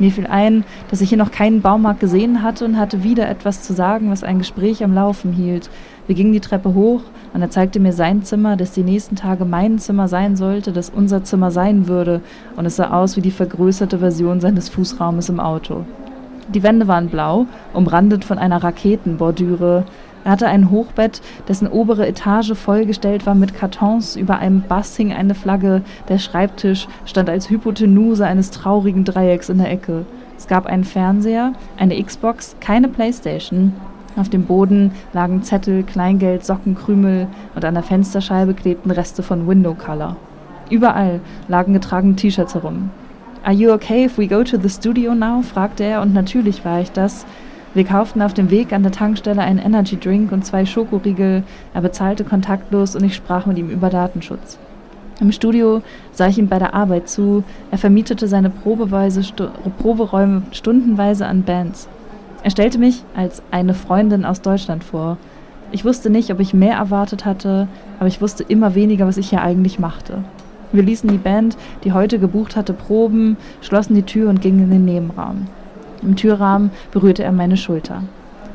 Mir 0.00 0.10
fiel 0.10 0.26
ein, 0.26 0.64
dass 0.90 1.02
ich 1.02 1.10
hier 1.10 1.18
noch 1.18 1.30
keinen 1.30 1.60
Baumarkt 1.60 2.00
gesehen 2.00 2.42
hatte 2.42 2.64
und 2.64 2.78
hatte 2.78 3.04
wieder 3.04 3.28
etwas 3.28 3.62
zu 3.62 3.74
sagen, 3.74 4.10
was 4.10 4.24
ein 4.24 4.38
Gespräch 4.38 4.82
am 4.82 4.94
Laufen 4.94 5.30
hielt. 5.30 5.68
Wir 6.06 6.14
gingen 6.14 6.32
die 6.32 6.40
Treppe 6.40 6.72
hoch 6.72 7.02
und 7.34 7.42
er 7.42 7.50
zeigte 7.50 7.80
mir 7.80 7.92
sein 7.92 8.22
Zimmer, 8.22 8.56
das 8.56 8.72
die 8.72 8.82
nächsten 8.82 9.14
Tage 9.14 9.44
mein 9.44 9.78
Zimmer 9.78 10.08
sein 10.08 10.36
sollte, 10.36 10.72
das 10.72 10.88
unser 10.88 11.22
Zimmer 11.22 11.50
sein 11.50 11.86
würde, 11.86 12.22
und 12.56 12.64
es 12.64 12.76
sah 12.76 12.90
aus 12.90 13.18
wie 13.18 13.20
die 13.20 13.30
vergrößerte 13.30 13.98
Version 13.98 14.40
seines 14.40 14.70
Fußraumes 14.70 15.28
im 15.28 15.38
Auto. 15.38 15.84
Die 16.48 16.62
Wände 16.62 16.88
waren 16.88 17.10
blau, 17.10 17.46
umrandet 17.74 18.24
von 18.24 18.38
einer 18.38 18.64
Raketenbordüre, 18.64 19.84
er 20.24 20.32
hatte 20.32 20.48
ein 20.48 20.70
Hochbett, 20.70 21.22
dessen 21.48 21.68
obere 21.68 22.06
Etage 22.06 22.54
vollgestellt 22.54 23.26
war 23.26 23.34
mit 23.34 23.54
Kartons, 23.54 24.16
über 24.16 24.38
einem 24.38 24.62
Bass 24.62 24.96
hing 24.96 25.12
eine 25.12 25.34
Flagge, 25.34 25.82
der 26.08 26.18
Schreibtisch 26.18 26.88
stand 27.06 27.30
als 27.30 27.48
Hypotenuse 27.48 28.26
eines 28.26 28.50
traurigen 28.50 29.04
Dreiecks 29.04 29.48
in 29.48 29.58
der 29.58 29.70
Ecke. 29.70 30.04
Es 30.36 30.46
gab 30.46 30.66
einen 30.66 30.84
Fernseher, 30.84 31.52
eine 31.76 32.02
Xbox, 32.02 32.56
keine 32.60 32.88
Playstation. 32.88 33.72
Auf 34.16 34.28
dem 34.28 34.44
Boden 34.44 34.92
lagen 35.12 35.42
Zettel, 35.42 35.82
Kleingeld, 35.84 36.44
Socken, 36.44 36.74
Krümel 36.74 37.28
und 37.54 37.64
an 37.64 37.74
der 37.74 37.82
Fensterscheibe 37.82 38.54
klebten 38.54 38.90
Reste 38.90 39.22
von 39.22 39.46
Window 39.46 39.74
Color. 39.74 40.16
Überall 40.68 41.20
lagen 41.48 41.72
getragene 41.72 42.16
T-Shirts 42.16 42.54
herum. 42.54 42.90
Are 43.42 43.54
you 43.54 43.72
okay 43.72 44.04
if 44.04 44.18
we 44.18 44.26
go 44.26 44.44
to 44.44 44.58
the 44.60 44.68
studio 44.68 45.14
now? 45.14 45.42
fragte 45.42 45.84
er 45.84 46.02
und 46.02 46.12
natürlich 46.12 46.64
war 46.64 46.80
ich 46.80 46.92
das. 46.92 47.24
Wir 47.72 47.84
kauften 47.84 48.20
auf 48.20 48.34
dem 48.34 48.50
Weg 48.50 48.72
an 48.72 48.82
der 48.82 48.90
Tankstelle 48.90 49.42
einen 49.42 49.60
Energy 49.60 49.96
Drink 49.96 50.32
und 50.32 50.44
zwei 50.44 50.66
Schokoriegel. 50.66 51.44
Er 51.72 51.80
bezahlte 51.80 52.24
kontaktlos 52.24 52.96
und 52.96 53.04
ich 53.04 53.14
sprach 53.14 53.46
mit 53.46 53.58
ihm 53.58 53.70
über 53.70 53.90
Datenschutz. 53.90 54.58
Im 55.20 55.30
Studio 55.30 55.80
sah 56.10 56.26
ich 56.26 56.38
ihm 56.38 56.48
bei 56.48 56.58
der 56.58 56.74
Arbeit 56.74 57.08
zu. 57.08 57.44
Er 57.70 57.78
vermietete 57.78 58.26
seine 58.26 58.50
Probeweise, 58.50 59.22
Stu 59.22 59.46
Proberäume 59.78 60.42
stundenweise 60.50 61.26
an 61.26 61.44
Bands. 61.44 61.88
Er 62.42 62.50
stellte 62.50 62.78
mich 62.78 63.04
als 63.14 63.40
eine 63.52 63.74
Freundin 63.74 64.24
aus 64.24 64.40
Deutschland 64.40 64.82
vor. 64.82 65.18
Ich 65.70 65.84
wusste 65.84 66.10
nicht, 66.10 66.32
ob 66.32 66.40
ich 66.40 66.52
mehr 66.52 66.74
erwartet 66.74 67.24
hatte, 67.24 67.68
aber 68.00 68.08
ich 68.08 68.20
wusste 68.20 68.42
immer 68.42 68.74
weniger, 68.74 69.06
was 69.06 69.16
ich 69.16 69.30
hier 69.30 69.42
eigentlich 69.42 69.78
machte. 69.78 70.24
Wir 70.72 70.82
ließen 70.82 71.08
die 71.08 71.18
Band, 71.18 71.56
die 71.84 71.92
heute 71.92 72.18
gebucht 72.18 72.56
hatte, 72.56 72.72
proben, 72.72 73.36
schlossen 73.60 73.94
die 73.94 74.02
Tür 74.02 74.28
und 74.28 74.40
gingen 74.40 74.64
in 74.64 74.70
den 74.70 74.84
Nebenraum. 74.84 75.46
Im 76.02 76.16
Türrahmen 76.16 76.70
berührte 76.92 77.22
er 77.22 77.32
meine 77.32 77.56
Schulter. 77.56 78.02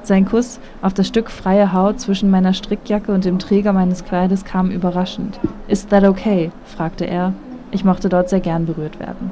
Sein 0.03 0.25
Kuss 0.25 0.59
auf 0.81 0.93
das 0.93 1.07
Stück 1.07 1.31
freie 1.31 1.73
Haut 1.73 1.99
zwischen 1.99 2.29
meiner 2.29 2.53
Strickjacke 2.53 3.11
und 3.11 3.25
dem 3.25 3.39
Träger 3.39 3.73
meines 3.73 4.05
Kleides 4.05 4.45
kam 4.45 4.69
überraschend. 4.69 5.39
Is 5.67 5.87
that 5.87 6.03
okay? 6.03 6.51
fragte 6.65 7.05
er. 7.05 7.33
Ich 7.71 7.83
mochte 7.83 8.09
dort 8.09 8.29
sehr 8.29 8.39
gern 8.39 8.65
berührt 8.65 8.99
werden. 8.99 9.31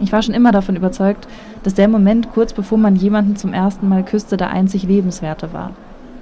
Ich 0.00 0.12
war 0.12 0.22
schon 0.22 0.34
immer 0.34 0.52
davon 0.52 0.76
überzeugt, 0.76 1.26
dass 1.64 1.74
der 1.74 1.88
Moment 1.88 2.30
kurz 2.32 2.52
bevor 2.52 2.78
man 2.78 2.94
jemanden 2.94 3.34
zum 3.34 3.52
ersten 3.52 3.88
Mal 3.88 4.04
küsste, 4.04 4.36
der 4.36 4.50
einzig 4.50 4.84
lebenswerte 4.84 5.52
war. 5.52 5.72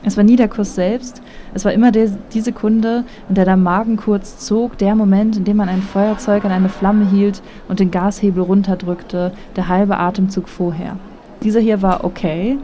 Es 0.06 0.16
war 0.16 0.22
nie 0.22 0.36
der 0.36 0.46
Kuss 0.46 0.76
selbst, 0.76 1.20
es 1.52 1.64
war 1.64 1.72
immer 1.72 1.90
der, 1.90 2.08
die 2.32 2.40
Sekunde, 2.40 3.02
in 3.28 3.34
der 3.34 3.44
der 3.44 3.56
Magen 3.56 3.96
kurz 3.96 4.38
zog, 4.38 4.78
der 4.78 4.94
Moment, 4.94 5.36
in 5.36 5.42
dem 5.42 5.56
man 5.56 5.68
ein 5.68 5.82
Feuerzeug 5.82 6.44
an 6.44 6.52
eine 6.52 6.68
Flamme 6.68 7.10
hielt 7.10 7.42
und 7.66 7.80
den 7.80 7.90
Gashebel 7.90 8.40
runterdrückte, 8.44 9.32
der 9.56 9.66
halbe 9.66 9.98
Atemzug 9.98 10.48
vorher. 10.48 10.96
Dieser 11.42 11.58
hier 11.58 11.82
war 11.82 12.04
okay, 12.04 12.56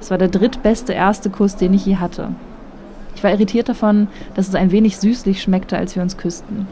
es 0.00 0.10
war 0.10 0.18
der 0.18 0.26
drittbeste 0.26 0.92
erste 0.92 1.30
Kuss, 1.30 1.54
den 1.54 1.72
ich 1.72 1.86
je 1.86 1.98
hatte. 1.98 2.30
Ich 3.14 3.22
war 3.22 3.30
irritiert 3.30 3.68
davon, 3.68 4.08
dass 4.34 4.48
es 4.48 4.56
ein 4.56 4.72
wenig 4.72 4.96
süßlich 4.96 5.40
schmeckte, 5.40 5.78
als 5.78 5.94
wir 5.94 6.02
uns 6.02 6.16
küssten. 6.16 6.66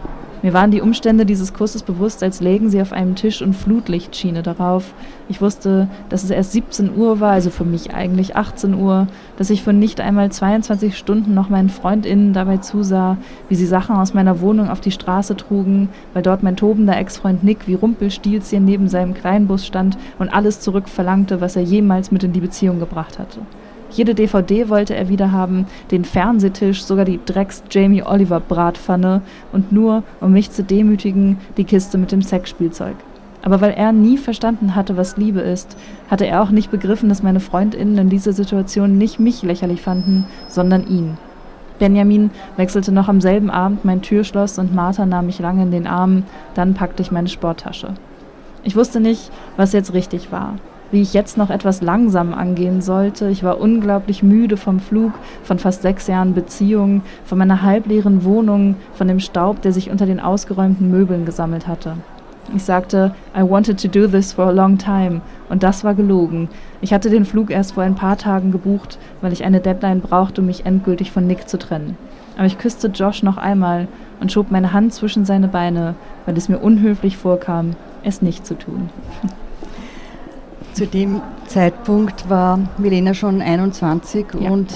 Mir 0.47 0.53
waren 0.53 0.71
die 0.71 0.81
Umstände 0.81 1.27
dieses 1.27 1.55
Kusses 1.55 1.83
bewusst, 1.83 2.23
als 2.23 2.41
lägen 2.41 2.71
sie 2.71 2.81
auf 2.81 2.93
einem 2.93 3.17
Tisch 3.17 3.43
und 3.43 3.53
Flutlicht 3.53 4.15
schiene 4.15 4.45
darauf. 4.45 4.95
Ich 5.29 5.41
wusste, 5.41 5.89
dass 6.09 6.23
es 6.23 6.31
erst 6.31 6.53
17 6.53 6.97
Uhr 6.97 7.19
war, 7.19 7.33
also 7.33 7.51
für 7.51 7.65
mich 7.65 7.93
eigentlich 7.93 8.37
18 8.37 8.75
Uhr, 8.75 9.09
dass 9.39 9.51
ich 9.51 9.65
vor 9.65 9.73
nicht 9.73 10.01
einmal 10.01 10.31
22 10.31 10.97
Stunden 10.97 11.35
noch 11.35 11.49
meinen 11.49 11.69
FreundInnen 11.69 12.33
dabei 12.33 12.59
zusah, 12.59 13.17
wie 13.49 13.57
sie 13.57 13.67
Sachen 13.67 13.97
aus 13.97 14.15
meiner 14.15 14.41
Wohnung 14.41 14.69
auf 14.69 14.81
die 14.81 14.93
Straße 14.93 15.37
trugen, 15.37 15.89
weil 16.15 16.23
dort 16.23 16.45
mein 16.45 16.55
tobender 16.55 16.97
Ex-Freund 16.97 17.43
Nick 17.43 17.67
wie 17.67 17.75
Rumpelstilzchen 17.75 18.65
neben 18.65 18.89
seinem 18.89 19.15
Kleinbus 19.15 19.67
stand 19.67 19.99
und 20.21 20.29
alles 20.29 20.61
zurückverlangte, 20.61 21.41
was 21.41 21.57
er 21.57 21.63
jemals 21.63 22.13
mit 22.13 22.23
in 22.23 22.33
die 22.33 22.39
Beziehung 22.39 22.79
gebracht 22.79 23.19
hatte. 23.19 23.41
Jede 23.91 24.15
DVD 24.15 24.69
wollte 24.69 24.95
er 24.95 25.09
wieder 25.09 25.33
haben, 25.33 25.67
den 25.91 26.05
Fernsehtisch, 26.05 26.85
sogar 26.85 27.05
die 27.05 27.21
Drecks 27.25 27.63
Jamie 27.71 28.03
Oliver 28.03 28.41
Bratpfanne 28.41 29.23
und 29.53 29.73
nur, 29.73 30.03
um 30.21 30.33
mich 30.33 30.51
zu 30.51 30.63
demütigen, 30.63 31.39
die 31.57 31.65
Kiste 31.65 31.97
mit 31.97 32.13
dem 32.13 32.23
Sexspielzeug. 32.23 32.97
Aber 33.43 33.61
weil 33.61 33.73
er 33.73 33.93
nie 33.93 34.19
verstanden 34.19 34.75
hatte, 34.75 34.97
was 34.97 35.17
Liebe 35.17 35.41
ist, 35.41 35.77
hatte 36.11 36.27
er 36.27 36.43
auch 36.43 36.51
nicht 36.51 36.71
begriffen, 36.71 37.09
dass 37.09 37.23
meine 37.23 37.39
Freundinnen 37.39 37.97
in 37.97 38.09
dieser 38.09 38.33
Situation 38.33 38.99
nicht 38.99 39.21
mich 39.21 39.43
lächerlich 39.43 39.83
fanden, 39.83 40.27
sondern 40.49 40.87
ihn. 40.89 41.17
Benjamin 41.79 42.31
wechselte 42.57 42.91
noch 42.91 43.09
am 43.09 43.21
selben 43.21 43.51
Abend 43.51 43.85
mein 43.85 44.03
Türschloss 44.03 44.59
und 44.59 44.75
Martha 44.75 45.07
nahm 45.07 45.27
mich 45.27 45.39
lange 45.39 45.63
in 45.63 45.71
den 45.71 45.87
Arm, 45.87 46.25
dann 46.55 46.75
packte 46.75 47.03
ich 47.03 47.13
meine 47.13 47.29
Sporttasche. 47.29 47.95
Ich 48.65 48.75
wusste 48.75 48.99
nicht, 48.99 49.31
was 49.57 49.73
jetzt 49.73 49.93
richtig 49.93 50.33
war 50.33 50.55
wie 50.91 51.03
ich 51.03 51.15
jetzt 51.15 51.37
noch 51.37 51.51
etwas 51.51 51.83
langsam 51.83 52.35
angehen 52.35 52.81
sollte. 52.81 53.29
Ich 53.29 53.43
war 53.43 53.61
unglaublich 53.61 54.23
müde 54.23 54.57
vom 54.57 54.81
Flug, 54.81 55.13
von 55.43 55.59
fast 55.59 55.83
sechs 55.83 56.07
Jahren 56.07 56.35
Beziehung, 56.35 57.03
von 57.25 57.39
meiner 57.39 57.63
halbleeren 57.63 58.25
Wohnung, 58.25 58.77
von 58.95 59.09
dem 59.09 59.21
Staub, 59.21 59.63
der 59.63 59.73
sich 59.73 59.91
unter 59.91 60.07
den 60.07 60.21
ausgeräumten 60.21 60.91
Möbeln 60.91 61.27
gesammelt 61.27 61.67
hatte. 61.67 61.95
Ich 62.55 62.63
sagte, 62.63 63.13
I 63.37 63.43
wanted 63.43 63.81
to 63.83 63.89
do 63.89 64.07
this 64.07 64.33
for 64.33 64.47
a 64.47 64.53
long 64.53 64.79
time. 64.79 65.21
Und 65.49 65.63
das 65.63 65.83
war 65.83 65.95
gelogen. 65.95 66.49
Ich 66.81 66.93
hatte 66.93 67.11
den 67.11 67.25
Flug 67.25 67.51
erst 67.51 67.73
vor 67.73 67.83
ein 67.83 67.97
paar 67.97 68.17
Tagen 68.17 68.53
gebucht, 68.53 68.99
weil 69.21 69.33
ich 69.33 69.45
eine 69.45 69.61
Deadline 69.61 70.01
brauchte, 70.01 70.41
um 70.41 70.47
mich 70.47 70.65
endgültig 70.65 71.11
von 71.11 71.27
Nick 71.27 71.49
zu 71.49 71.59
trennen. 71.59 71.97
Aber 72.37 72.47
ich 72.47 72.59
küsste 72.59 72.89
Josh 72.89 73.23
noch 73.23 73.37
einmal 73.37 73.89
und 74.21 74.31
schob 74.31 74.51
meine 74.51 74.73
Hand 74.73 74.93
zwischen 74.93 75.25
seine 75.25 75.49
Beine, 75.49 75.95
weil 76.25 76.37
es 76.37 76.49
mir 76.49 76.59
unhöflich 76.59 77.17
vorkam, 77.17 77.73
es 78.05 78.23
nicht 78.23 78.47
zu 78.47 78.55
tun. 78.55 78.91
Zu 80.77 80.87
dem 80.87 81.23
Zeitpunkt 81.47 82.29
war 82.29 82.59
Milena 82.77 83.15
schon 83.15 83.41
21 83.41 84.27
ja. 84.39 84.51
und 84.51 84.75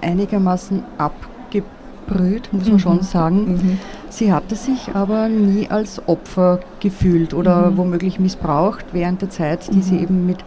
einigermaßen 0.00 0.82
abgebrüht, 0.96 2.50
muss 2.50 2.64
man 2.64 2.72
mhm. 2.72 2.78
schon 2.78 3.02
sagen. 3.02 3.52
Mhm. 3.52 3.78
Sie 4.08 4.32
hatte 4.32 4.54
sich 4.54 4.94
aber 4.94 5.28
nie 5.28 5.68
als 5.68 6.08
Opfer 6.08 6.60
gefühlt 6.80 7.34
oder 7.34 7.70
mhm. 7.70 7.76
womöglich 7.76 8.18
missbraucht 8.18 8.86
während 8.92 9.20
der 9.20 9.28
Zeit, 9.28 9.70
die 9.70 9.82
sie 9.82 9.96
mhm. 9.96 10.02
eben 10.02 10.26
mit 10.26 10.38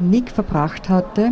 Nick 0.00 0.32
verbracht 0.32 0.88
hatte. 0.88 1.30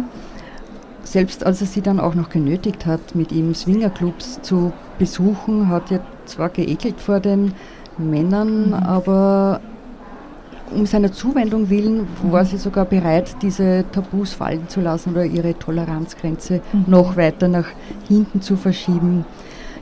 Selbst 1.02 1.44
als 1.44 1.62
er 1.62 1.66
sie 1.66 1.82
dann 1.82 1.98
auch 1.98 2.14
noch 2.14 2.28
genötigt 2.28 2.86
hat, 2.86 3.16
mit 3.16 3.32
ihm 3.32 3.56
Swingerclubs 3.56 4.40
zu 4.42 4.72
besuchen, 5.00 5.68
hat 5.68 5.90
er 5.90 5.98
zwar 6.26 6.48
geekelt 6.48 7.00
vor 7.00 7.18
den 7.18 7.54
Männern, 7.98 8.68
mhm. 8.68 8.74
aber 8.74 9.60
um 10.74 10.86
seiner 10.86 11.12
Zuwendung 11.12 11.70
willen 11.70 12.06
war 12.22 12.44
sie 12.44 12.58
sogar 12.58 12.84
bereit, 12.84 13.36
diese 13.42 13.84
Tabus 13.92 14.34
fallen 14.34 14.68
zu 14.68 14.80
lassen 14.80 15.10
oder 15.12 15.24
ihre 15.24 15.58
Toleranzgrenze 15.58 16.60
mhm. 16.72 16.84
noch 16.86 17.16
weiter 17.16 17.48
nach 17.48 17.66
hinten 18.08 18.40
zu 18.42 18.56
verschieben. 18.56 19.24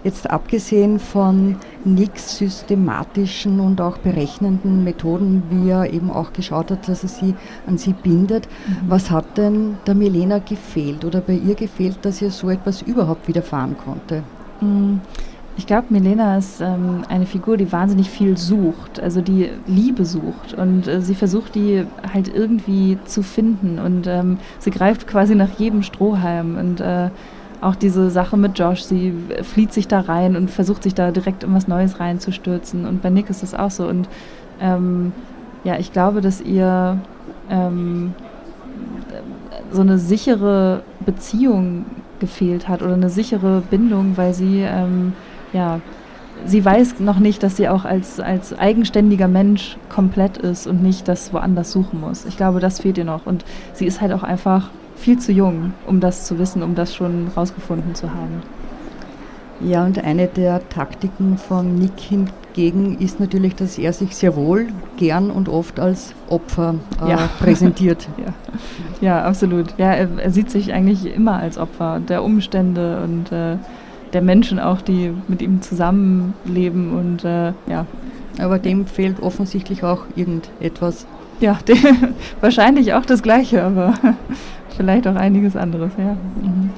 Jetzt 0.05 0.29
abgesehen 0.29 0.99
von 0.99 1.57
Nicks 1.85 2.37
systematischen 2.37 3.61
und 3.61 3.81
auch 3.81 3.99
berechnenden 3.99 4.83
Methoden, 4.83 5.45
wie 5.49 5.71
er 5.71 5.93
eben 5.93 6.11
auch 6.11 6.33
geschaut 6.33 6.73
hat, 6.73 6.89
dass 6.89 7.05
er 7.05 7.09
sie 7.09 7.35
an 7.69 7.79
sie 7.79 7.93
bindet, 7.93 8.49
mhm. 8.67 8.77
was 8.89 9.11
hat 9.11 9.39
denn 9.39 9.77
der 9.87 9.95
Milena 9.95 10.39
gefehlt 10.39 11.05
oder 11.05 11.21
bei 11.21 11.35
ihr 11.35 11.55
gefehlt, 11.55 11.99
dass 12.03 12.21
ihr 12.21 12.31
so 12.31 12.51
etwas 12.51 12.83
überhaupt 12.83 13.29
widerfahren 13.29 13.77
konnte? 13.79 14.25
Mhm. 14.61 15.01
Ich 15.57 15.67
glaube, 15.67 15.89
Milena 15.91 16.39
ist 16.39 16.61
ähm, 16.63 17.03
eine 17.09 17.27
Figur, 17.27 17.57
die 17.59 17.71
wahnsinnig 17.71 18.09
viel 18.09 18.39
sucht, 18.39 19.01
also 19.01 19.21
die 19.21 19.51
Liebe 19.67 20.05
sucht. 20.05 20.55
Und 20.55 20.89
äh, 20.89 21.03
sie 21.03 21.15
versucht 21.15 21.55
die 21.55 21.85
halt 22.13 22.35
irgendwie 22.35 22.99
zu 23.05 23.23
finden. 23.23 23.79
Und 23.79 24.07
ähm, 24.07 24.39
sie 24.59 24.71
greift 24.71 25.07
quasi 25.07 25.35
nach 25.35 25.51
jedem 25.59 25.83
Strohhalm. 25.83 26.57
Und 26.57 26.81
äh, 26.81 27.11
auch 27.61 27.75
diese 27.75 28.11
Sache 28.11 28.37
mit 28.37 28.59
Josh, 28.59 28.83
sie 28.83 29.13
flieht 29.43 29.73
sich 29.73 29.89
da 29.89 30.01
rein 30.01 30.37
und 30.37 30.51
versucht 30.51 30.83
sich 30.83 30.95
da 30.95 31.11
direkt 31.11 31.45
in 31.45 31.55
was 31.55 31.69
Neues 31.69 32.01
reinzustürzen. 32.01 32.87
Und 32.87 33.03
bei 33.03 33.11
Nick 33.11 33.29
ist 33.29 33.43
das 33.43 33.55
auch 33.55 33.71
so. 33.71 33.87
Und 33.87 34.09
ähm, 34.61 35.13
ja, 35.65 35.79
ich 35.79 35.93
glaube, 35.93 36.23
dass 36.23 36.41
ihr 36.41 36.99
ähm, 37.51 38.15
so 39.71 39.83
eine 39.83 39.99
sichere 39.99 40.83
Beziehung 41.05 41.85
gefehlt 42.21 42.69
hat 42.69 42.83
oder 42.83 42.95
eine 42.95 43.11
sichere 43.11 43.63
Bindung, 43.71 44.17
weil 44.17 44.33
sie 44.35 44.61
ähm, 44.61 45.13
ja, 45.53 45.81
sie 46.47 46.65
weiß 46.65 47.01
noch 47.01 47.19
nicht, 47.19 47.43
dass 47.43 47.57
sie 47.57 47.69
auch 47.69 47.85
als, 47.85 48.21
als 48.21 48.59
eigenständiger 48.59 49.29
Mensch 49.29 49.77
komplett 49.89 50.39
ist 50.39 50.67
und 50.67 50.83
nicht 50.83 51.09
das 51.09 51.33
woanders 51.33 51.73
suchen 51.73 52.01
muss. 52.01 52.25
Ich 52.25 52.37
glaube, 52.37 52.61
das 52.61 52.81
fehlt 52.81 52.99
ihr 52.99 53.05
noch. 53.05 53.27
Und 53.27 53.45
sie 53.75 53.87
ist 53.87 54.01
halt 54.01 54.13
auch 54.13 54.23
einfach 54.23 54.71
viel 54.97 55.19
zu 55.19 55.33
jung, 55.33 55.75
um 55.87 56.01
das 56.01 56.27
zu 56.27 56.39
wissen, 56.39 56.63
um 56.63 56.75
das 56.75 56.95
schon 56.95 57.29
rausgefunden 57.37 57.95
zu 57.95 58.11
haben. 58.11 58.43
Ja, 59.61 59.85
und 59.85 60.03
eine 60.03 60.27
der 60.27 60.69
Taktiken 60.71 61.39
von 61.39 61.77
Nick 61.77 62.01
hingegen 62.01 62.99
ist 62.99 63.21
natürlich, 63.21 63.55
dass 63.55 63.79
er 63.79 63.93
sich 63.93 64.17
sehr 64.17 64.35
wohl, 64.35 64.69
gern 64.97 65.31
und 65.31 65.49
oft 65.49 65.79
als 65.79 66.15
Opfer 66.29 66.77
äh, 67.05 67.11
ja. 67.11 67.29
präsentiert. 67.39 68.09
ja. 68.19 68.33
ja. 69.01 69.25
absolut. 69.25 69.75
Ja, 69.79 69.93
er, 69.93 70.09
er, 70.19 70.31
sieht 70.31 70.51
sich 70.51 70.73
eigentlich 70.73 71.07
immer 71.07 71.37
als 71.37 71.59
Opfer 71.59 72.01
der 72.01 72.25
Umstände 72.25 73.03
und 73.05 73.31
äh, 73.31 73.57
der 74.13 74.23
Menschen 74.23 74.59
auch, 74.59 74.81
die 74.81 75.13
mit 75.29 75.43
ihm 75.43 75.63
zusammenleben 75.63 76.93
und 76.93 77.25
äh, 77.25 77.53
ja. 77.69 77.87
Aber 78.39 78.59
dem 78.59 78.87
fehlt 78.87 79.23
offensichtlich 79.23 79.85
auch 79.85 80.05
irgendetwas. 80.17 81.07
Ja, 81.41 81.59
wahrscheinlich 82.41 82.95
auch 82.95 83.05
das 83.05 83.23
Gleiche, 83.23 83.63
aber 83.63 83.95
vielleicht 84.77 85.07
auch 85.07 85.17
einiges 85.17 85.57
anderes, 85.57 85.93
ja. 85.99 86.17
Mhm. 86.41 86.71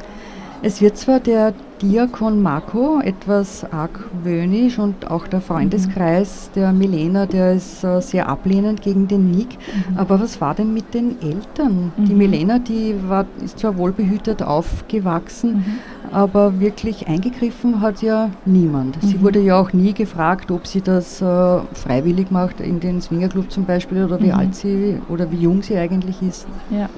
Es 0.63 0.81
wird 0.81 0.97
zwar 0.97 1.21
der 1.21 1.53
Diakon 1.85 2.41
Marco 2.41 2.99
etwas 3.01 3.63
argwöhnisch 3.71 4.79
und 4.79 5.11
auch 5.11 5.27
der 5.27 5.43
Freundeskreis 5.43 6.51
der 6.55 6.73
Milena, 6.73 7.27
der 7.27 7.53
ist 7.53 7.85
äh, 7.85 8.01
sehr 8.01 8.27
ablehnend 8.27 8.81
gegen 8.81 9.07
den 9.07 9.31
Nick. 9.31 9.59
Mhm. 9.59 9.99
Aber 9.99 10.19
was 10.19 10.41
war 10.41 10.55
denn 10.55 10.73
mit 10.73 10.95
den 10.95 11.21
Eltern? 11.21 11.93
Mhm. 11.95 12.05
Die 12.07 12.15
Milena, 12.15 12.59
die 12.59 12.95
war, 13.07 13.27
ist 13.45 13.59
zwar 13.59 13.77
wohlbehütet 13.77 14.43
aufgewachsen, 14.43 15.57
mhm. 15.57 15.65
aber 16.11 16.59
wirklich 16.59 17.07
eingegriffen 17.07 17.83
hat 17.83 18.01
ja 18.01 18.31
niemand. 18.47 18.97
Sie 19.03 19.19
mhm. 19.19 19.23
wurde 19.23 19.41
ja 19.41 19.61
auch 19.61 19.75
nie 19.75 19.93
gefragt, 19.93 20.51
ob 20.51 20.67
sie 20.67 20.81
das 20.81 21.21
äh, 21.21 21.59
freiwillig 21.75 22.31
macht, 22.31 22.61
in 22.61 22.81
den 22.81 23.03
Swingerclub 23.03 23.51
zum 23.51 23.67
Beispiel, 23.67 24.05
oder 24.05 24.21
wie 24.21 24.33
mhm. 24.33 24.39
alt 24.39 24.55
sie 24.55 25.03
oder 25.11 25.31
wie 25.31 25.37
jung 25.37 25.63
sie 25.63 25.77
eigentlich 25.77 26.23
ist. 26.23 26.47
Ja. 26.71 26.89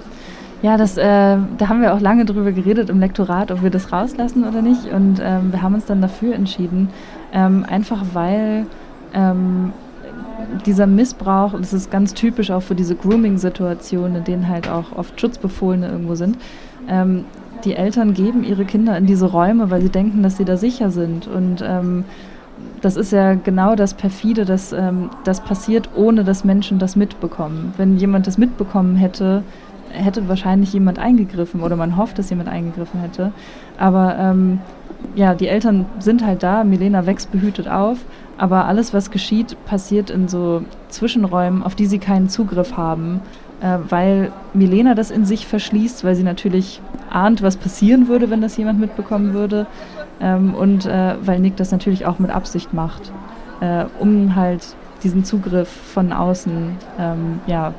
Ja, 0.63 0.77
das, 0.77 0.97
äh, 0.97 1.03
da 1.03 1.69
haben 1.69 1.83
wir 1.83 1.95
auch 1.95 2.01
lange 2.01 2.25
drüber 2.25 2.53
geredet 2.53 2.89
im 2.89 2.99
Lektorat, 2.99 3.51
ob 3.51 3.63
wir 3.63 3.71
das 3.71 3.93
rauslassen 3.93 4.45
oder 4.45 4.63
nicht. 4.63 4.87
Und 4.87 5.21
ähm, 5.23 5.53
wir 5.53 5.63
haben 5.63 5.75
uns 5.75 5.85
dann 5.85 6.01
dafür 6.01 6.35
entschieden, 6.35 6.89
ähm, 7.33 7.65
einfach 7.69 8.03
weil 8.15 8.67
ähm, 9.13 9.73
dieser 10.65 10.87
Missbrauch, 10.87 11.55
das 11.59 11.73
ist 11.73 11.91
ganz 11.91 12.15
typisch 12.15 12.51
auch 12.51 12.63
für 12.63 12.75
diese 12.75 12.95
Grooming-Situationen, 12.95 14.17
in 14.17 14.25
denen 14.25 14.49
halt 14.49 14.69
auch 14.69 14.97
oft 14.97 15.21
Schutzbefohlene 15.21 15.89
irgendwo 15.89 16.15
sind. 16.15 16.39
Ähm, 16.89 17.25
die 17.65 17.75
Eltern 17.75 18.15
geben 18.15 18.45
ihre 18.45 18.65
Kinder 18.65 18.97
in 18.97 19.07
diese 19.07 19.27
Räume, 19.27 19.71
weil 19.71 19.83
sie 19.83 19.89
denken, 19.89 20.23
dass 20.23 20.37
sie 20.37 20.45
da 20.45 20.57
sicher 20.57 20.91
sind. 20.91 21.27
Und 21.27 21.63
ähm, 21.67 22.05
das 22.81 22.97
ist 22.97 23.13
ja 23.13 23.35
genau 23.35 23.75
das 23.75 23.95
Perfide, 23.95 24.45
dass 24.45 24.73
ähm, 24.73 25.11
das 25.25 25.41
passiert, 25.41 25.91
ohne 25.95 26.25
dass 26.25 26.45
Menschen 26.45 26.79
das 26.79 26.97
mitbekommen. 26.97 27.75
Wenn 27.77 27.97
jemand 27.97 28.27
das 28.27 28.39
mitbekommen 28.39 28.97
hätte, 28.97 29.43
hätte 29.97 30.29
wahrscheinlich 30.29 30.73
jemand 30.73 30.99
eingegriffen 30.99 31.61
oder 31.61 31.77
man 31.77 31.97
hofft, 31.97 32.19
dass 32.19 32.31
jemand 32.31 32.49
eingegriffen 32.49 33.01
hätte. 33.01 33.33
Aber 33.79 34.17
ähm, 34.19 34.61
ja, 35.15 35.35
die 35.35 35.49
Eltern 35.49 35.87
sind 35.99 36.25
halt 36.25 36.43
da, 36.43 36.65
Milena 36.65 37.07
wächst 37.07 37.33
behütet 37.33 37.69
auf, 37.69 37.99
aber 38.39 38.67
alles, 38.67 38.93
was 38.93 39.11
geschieht, 39.11 39.57
passiert 39.65 40.11
in 40.11 40.29
so 40.29 40.63
Zwischenräumen, 40.89 41.63
auf 41.63 41.75
die 41.75 41.87
sie 41.87 41.99
keinen 41.99 42.29
Zugriff 42.29 42.77
haben, 42.77 43.21
äh, 43.61 43.79
weil 43.89 44.33
Milena 44.53 44.95
das 44.95 45.11
in 45.11 45.25
sich 45.25 45.47
verschließt, 45.47 46.05
weil 46.05 46.15
sie 46.15 46.23
natürlich 46.23 46.81
ahnt, 47.11 47.43
was 47.43 47.57
passieren 47.57 48.09
würde, 48.09 48.31
wenn 48.31 48.41
das 48.41 48.57
jemand 48.57 48.79
mitbekommen 48.79 49.33
würde. 49.33 49.67
Ähm, 50.21 50.55
und 50.55 50.87
äh, 50.87 51.15
weil 51.23 51.41
Nick 51.41 51.57
das 51.57 51.73
natürlich 51.73 52.07
auch 52.07 52.19
mit 52.19 52.31
Absicht 52.31 52.73
macht, 52.73 53.13
äh, 53.61 53.85
um 53.99 54.35
halt 54.35 54.77
diesen 55.03 55.25
Zugriff 55.25 55.69
von 55.69 56.13
außen 56.13 56.77
ähm, 56.99 57.41
ja, 57.47 57.75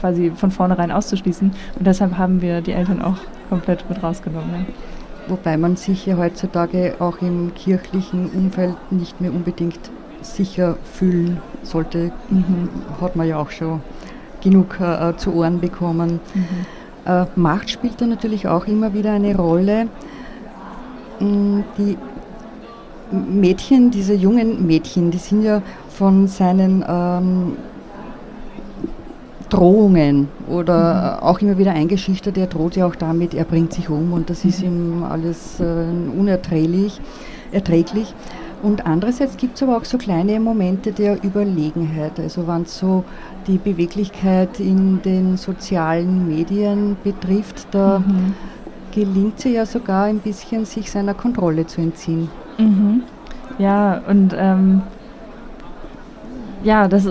quasi 0.00 0.32
von 0.34 0.50
vornherein 0.50 0.90
auszuschließen. 0.90 1.52
Und 1.78 1.86
deshalb 1.86 2.18
haben 2.18 2.40
wir 2.40 2.60
die 2.60 2.72
Eltern 2.72 3.02
auch 3.02 3.16
komplett 3.48 3.88
mit 3.88 4.02
rausgenommen. 4.02 4.66
Ja. 4.66 4.74
Wobei 5.28 5.56
man 5.56 5.76
sich 5.76 6.04
ja 6.04 6.16
heutzutage 6.16 6.96
auch 6.98 7.22
im 7.22 7.54
kirchlichen 7.54 8.26
Umfeld 8.30 8.76
nicht 8.90 9.20
mehr 9.20 9.32
unbedingt 9.32 9.80
sicher 10.20 10.76
fühlen 10.92 11.38
sollte, 11.62 12.12
mhm. 12.28 12.68
hat 13.00 13.16
man 13.16 13.28
ja 13.28 13.38
auch 13.38 13.50
schon 13.50 13.80
genug 14.42 14.78
äh, 14.80 15.16
zu 15.16 15.34
Ohren 15.34 15.60
bekommen. 15.60 16.20
Mhm. 16.34 16.44
Äh, 17.06 17.26
Macht 17.36 17.70
spielt 17.70 18.00
da 18.00 18.06
natürlich 18.06 18.48
auch 18.48 18.66
immer 18.66 18.92
wieder 18.94 19.12
eine 19.12 19.34
Rolle. 19.36 19.88
Mm, 21.20 21.60
die 21.78 21.96
Mädchen, 23.10 23.90
diese 23.90 24.14
jungen 24.14 24.66
Mädchen, 24.66 25.10
die 25.10 25.18
sind 25.18 25.42
ja 25.42 25.62
von 25.94 26.28
seinen 26.28 26.84
ähm, 26.86 27.56
Drohungen 29.48 30.28
oder 30.48 31.18
mhm. 31.20 31.26
auch 31.26 31.40
immer 31.40 31.58
wieder 31.58 31.72
eingeschüchtert. 31.72 32.36
Er 32.36 32.46
droht 32.46 32.76
ja 32.76 32.86
auch 32.86 32.96
damit, 32.96 33.34
er 33.34 33.44
bringt 33.44 33.72
sich 33.72 33.88
um 33.88 34.12
und 34.12 34.28
das 34.28 34.44
ist 34.44 34.60
mhm. 34.60 34.66
ihm 34.66 35.02
alles 35.04 35.60
äh, 35.60 35.64
unerträglich, 36.18 37.00
erträglich. 37.52 38.14
Und 38.62 38.86
andererseits 38.86 39.36
gibt 39.36 39.56
es 39.56 39.62
aber 39.62 39.76
auch 39.76 39.84
so 39.84 39.98
kleine 39.98 40.40
Momente 40.40 40.90
der 40.90 41.22
Überlegenheit. 41.22 42.18
Also 42.18 42.48
wenn 42.48 42.62
es 42.62 42.78
so 42.78 43.04
die 43.46 43.58
Beweglichkeit 43.58 44.58
in 44.58 45.02
den 45.02 45.36
sozialen 45.36 46.26
Medien 46.26 46.96
betrifft, 47.04 47.66
da 47.72 47.98
mhm. 47.98 48.34
gelingt 48.92 49.38
sie 49.40 49.50
ja 49.50 49.66
sogar 49.66 50.04
ein 50.04 50.18
bisschen, 50.18 50.64
sich 50.64 50.90
seiner 50.90 51.12
Kontrolle 51.12 51.66
zu 51.66 51.82
entziehen. 51.82 52.28
Mhm. 52.58 53.02
Ja, 53.58 54.00
und 54.08 54.34
ähm, 54.36 54.82
ja, 56.64 56.88
das, 56.88 57.08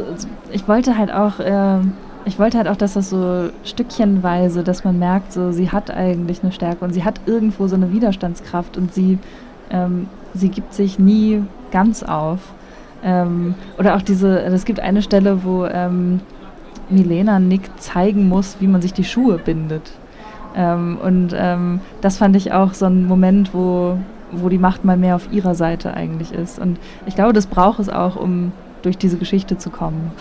ich 0.52 0.68
wollte 0.68 0.98
halt 0.98 1.14
auch, 1.14 1.40
äh, 1.40 1.80
ich 2.26 2.40
wollte 2.40 2.58
halt 2.58 2.68
auch, 2.68 2.76
dass 2.76 2.94
das 2.94 3.10
so 3.10 3.50
stückchenweise, 3.64 4.64
dass 4.64 4.84
man 4.84 5.00
merkt, 5.00 5.32
so 5.32 5.52
sie 5.52 5.72
hat 5.72 5.92
eigentlich 5.92 6.44
eine 6.44 6.52
Stärke 6.52 6.84
und 6.84 6.94
sie 6.94 7.04
hat 7.04 7.22
irgendwo 7.26 7.68
so 7.68 7.76
eine 7.76 7.92
Widerstandskraft 7.92 8.78
und 8.78 8.94
sie, 8.94 9.20
ähm, 9.70 10.08
sie 10.34 10.50
gibt 10.50 10.74
sich 10.74 11.00
nie 11.00 11.44
ganz 11.72 12.04
auf. 12.04 12.40
Ähm, 13.04 13.56
oder 13.78 13.96
auch 13.96 14.02
diese, 14.02 14.42
es 14.42 14.66
gibt 14.66 14.80
eine 14.80 15.02
Stelle, 15.02 15.44
wo 15.44 15.66
ähm, 15.66 16.22
Milena 16.90 17.40
Nick 17.40 17.70
zeigen 17.80 18.28
muss, 18.28 18.58
wie 18.60 18.68
man 18.68 18.82
sich 18.82 18.94
die 18.94 19.04
Schuhe 19.04 19.38
bindet. 19.38 19.92
Ähm, 20.56 20.98
und 21.04 21.36
ähm, 21.36 21.82
das 22.02 22.18
fand 22.18 22.36
ich 22.36 22.54
auch 22.54 22.74
so 22.74 22.86
ein 22.86 23.08
Moment, 23.08 23.54
wo, 23.54 23.98
wo 24.32 24.50
die 24.50 24.58
Macht 24.58 24.86
mal 24.86 24.98
mehr 24.98 25.16
auf 25.16 25.32
ihrer 25.32 25.56
Seite 25.56 25.94
eigentlich 25.94 26.32
ist. 26.32 26.60
Und 26.60 26.80
ich 27.06 27.16
glaube, 27.16 27.34
das 27.34 27.48
braucht 27.48 27.80
es 27.80 27.90
auch, 27.90 28.16
um 28.16 28.52
durch 28.84 28.98
diese 28.98 29.18
Geschichte 29.18 29.58
zu 29.58 29.72
kommen. 29.72 30.12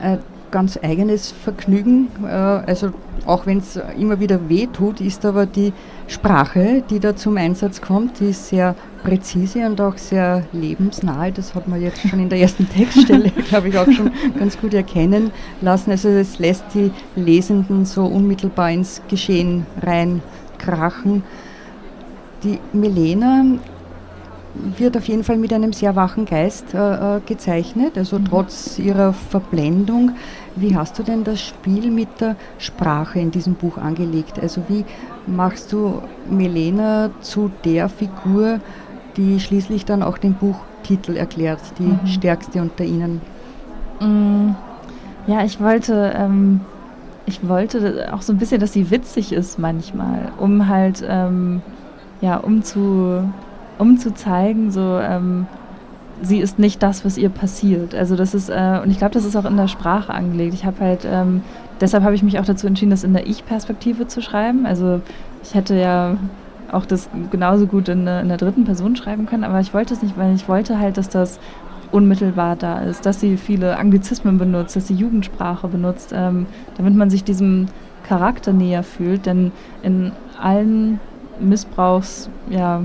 Äh, 0.00 0.18
ganz 0.52 0.78
eigenes 0.80 1.32
Vergnügen, 1.32 2.08
äh, 2.24 2.28
also 2.28 2.90
auch 3.26 3.46
wenn 3.46 3.58
es 3.58 3.80
immer 3.98 4.20
wieder 4.20 4.48
weh 4.48 4.66
tut, 4.66 5.00
ist 5.00 5.24
aber 5.24 5.46
die 5.46 5.72
Sprache, 6.06 6.82
die 6.88 7.00
da 7.00 7.16
zum 7.16 7.36
Einsatz 7.36 7.80
kommt, 7.80 8.20
die 8.20 8.30
ist 8.30 8.48
sehr 8.48 8.76
präzise 9.02 9.66
und 9.66 9.80
auch 9.80 9.96
sehr 9.96 10.44
lebensnahe. 10.52 11.32
Das 11.32 11.54
hat 11.54 11.66
man 11.68 11.80
jetzt 11.80 12.06
schon 12.06 12.20
in 12.20 12.28
der 12.28 12.38
ersten 12.38 12.68
Textstelle, 12.76 13.30
glaube 13.30 13.68
ich, 13.68 13.78
auch 13.78 13.90
schon 13.90 14.10
ganz 14.38 14.58
gut 14.60 14.74
erkennen 14.74 15.30
lassen. 15.60 15.90
Also 15.90 16.08
es 16.08 16.38
lässt 16.38 16.64
die 16.74 16.90
Lesenden 17.16 17.84
so 17.84 18.04
unmittelbar 18.04 18.70
ins 18.70 19.02
Geschehen 19.08 19.66
reinkrachen. 19.80 21.22
Die 22.42 22.58
Milena 22.72 23.44
wird 24.54 24.96
auf 24.96 25.08
jeden 25.08 25.24
Fall 25.24 25.36
mit 25.36 25.52
einem 25.52 25.72
sehr 25.72 25.96
wachen 25.96 26.26
Geist 26.26 26.74
äh, 26.74 27.16
äh, 27.16 27.20
gezeichnet, 27.24 27.96
also 27.96 28.18
mhm. 28.18 28.26
trotz 28.26 28.78
ihrer 28.78 29.12
Verblendung. 29.12 30.12
Wie 30.56 30.76
hast 30.76 30.98
du 30.98 31.02
denn 31.02 31.24
das 31.24 31.40
Spiel 31.40 31.90
mit 31.90 32.20
der 32.20 32.36
Sprache 32.58 33.18
in 33.18 33.30
diesem 33.30 33.54
Buch 33.54 33.78
angelegt? 33.78 34.38
Also 34.40 34.62
wie 34.68 34.84
machst 35.26 35.72
du 35.72 36.02
Melena 36.28 37.10
zu 37.20 37.50
der 37.64 37.88
Figur, 37.88 38.60
die 39.16 39.40
schließlich 39.40 39.84
dann 39.84 40.02
auch 40.02 40.18
den 40.18 40.34
Buchtitel 40.34 41.16
erklärt, 41.16 41.60
die 41.78 41.84
mhm. 41.84 42.06
stärkste 42.06 42.60
unter 42.60 42.84
ihnen? 42.84 43.22
Mm, 44.00 44.50
ja, 45.26 45.44
ich 45.44 45.60
wollte, 45.60 46.12
ähm, 46.14 46.60
ich 47.24 47.48
wollte 47.48 48.12
auch 48.12 48.20
so 48.20 48.34
ein 48.34 48.38
bisschen, 48.38 48.60
dass 48.60 48.74
sie 48.74 48.90
witzig 48.90 49.32
ist 49.32 49.58
manchmal, 49.58 50.32
um 50.38 50.68
halt, 50.68 51.02
ähm, 51.08 51.62
ja, 52.20 52.36
um 52.36 52.62
zu 52.62 53.24
um 53.82 53.98
zu 53.98 54.14
zeigen, 54.14 54.70
so 54.70 55.00
ähm, 55.00 55.46
sie 56.22 56.38
ist 56.38 56.58
nicht 56.60 56.82
das, 56.84 57.04
was 57.04 57.18
ihr 57.18 57.30
passiert. 57.30 57.96
Also 57.96 58.14
das 58.14 58.32
ist, 58.32 58.48
äh, 58.48 58.80
und 58.82 58.90
ich 58.90 58.98
glaube, 58.98 59.12
das 59.12 59.24
ist 59.24 59.34
auch 59.34 59.44
in 59.44 59.56
der 59.56 59.66
Sprache 59.66 60.14
angelegt. 60.14 60.54
Ich 60.54 60.64
habe 60.64 60.78
halt, 60.80 61.00
ähm, 61.04 61.42
deshalb 61.80 62.04
habe 62.04 62.14
ich 62.14 62.22
mich 62.22 62.38
auch 62.38 62.44
dazu 62.44 62.68
entschieden, 62.68 62.92
das 62.92 63.02
in 63.02 63.12
der 63.12 63.26
Ich-Perspektive 63.26 64.06
zu 64.06 64.22
schreiben. 64.22 64.66
Also 64.66 65.00
ich 65.42 65.54
hätte 65.54 65.74
ja 65.74 66.16
auch 66.70 66.86
das 66.86 67.10
genauso 67.32 67.66
gut 67.66 67.88
in, 67.88 68.06
in 68.06 68.28
der 68.28 68.36
dritten 68.36 68.64
Person 68.64 68.94
schreiben 68.94 69.26
können, 69.26 69.44
aber 69.44 69.58
ich 69.58 69.74
wollte 69.74 69.94
es 69.94 70.02
nicht, 70.02 70.16
weil 70.16 70.34
ich 70.34 70.48
wollte 70.48 70.78
halt, 70.78 70.96
dass 70.96 71.08
das 71.08 71.40
unmittelbar 71.90 72.54
da 72.56 72.78
ist, 72.78 73.04
dass 73.04 73.20
sie 73.20 73.36
viele 73.36 73.76
Anglizismen 73.76 74.38
benutzt, 74.38 74.76
dass 74.76 74.86
sie 74.86 74.94
Jugendsprache 74.94 75.66
benutzt, 75.66 76.14
ähm, 76.16 76.46
damit 76.76 76.94
man 76.94 77.10
sich 77.10 77.24
diesem 77.24 77.66
Charakter 78.04 78.52
näher 78.52 78.84
fühlt. 78.84 79.26
Denn 79.26 79.50
in 79.82 80.12
allen 80.40 81.00
Missbrauchs, 81.40 82.30
ja, 82.48 82.82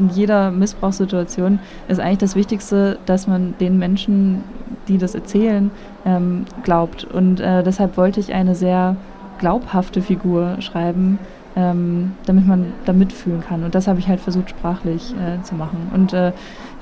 in 0.00 0.08
jeder 0.10 0.50
Missbrauchssituation 0.50 1.60
ist 1.88 2.00
eigentlich 2.00 2.18
das 2.18 2.34
Wichtigste, 2.34 2.98
dass 3.06 3.26
man 3.26 3.54
den 3.60 3.78
Menschen, 3.78 4.42
die 4.88 4.98
das 4.98 5.14
erzählen, 5.14 5.70
ähm, 6.04 6.46
glaubt. 6.64 7.04
Und 7.04 7.40
äh, 7.40 7.62
deshalb 7.62 7.96
wollte 7.96 8.18
ich 8.18 8.32
eine 8.32 8.54
sehr 8.54 8.96
glaubhafte 9.38 10.02
Figur 10.02 10.56
schreiben, 10.60 11.18
ähm, 11.56 12.12
damit 12.26 12.46
man 12.46 12.72
da 12.84 12.92
mitfühlen 12.92 13.42
kann. 13.42 13.62
Und 13.62 13.74
das 13.74 13.86
habe 13.86 13.98
ich 13.98 14.08
halt 14.08 14.20
versucht, 14.20 14.50
sprachlich 14.50 15.14
äh, 15.14 15.42
zu 15.42 15.54
machen. 15.54 15.90
Und 15.94 16.12
äh, 16.12 16.32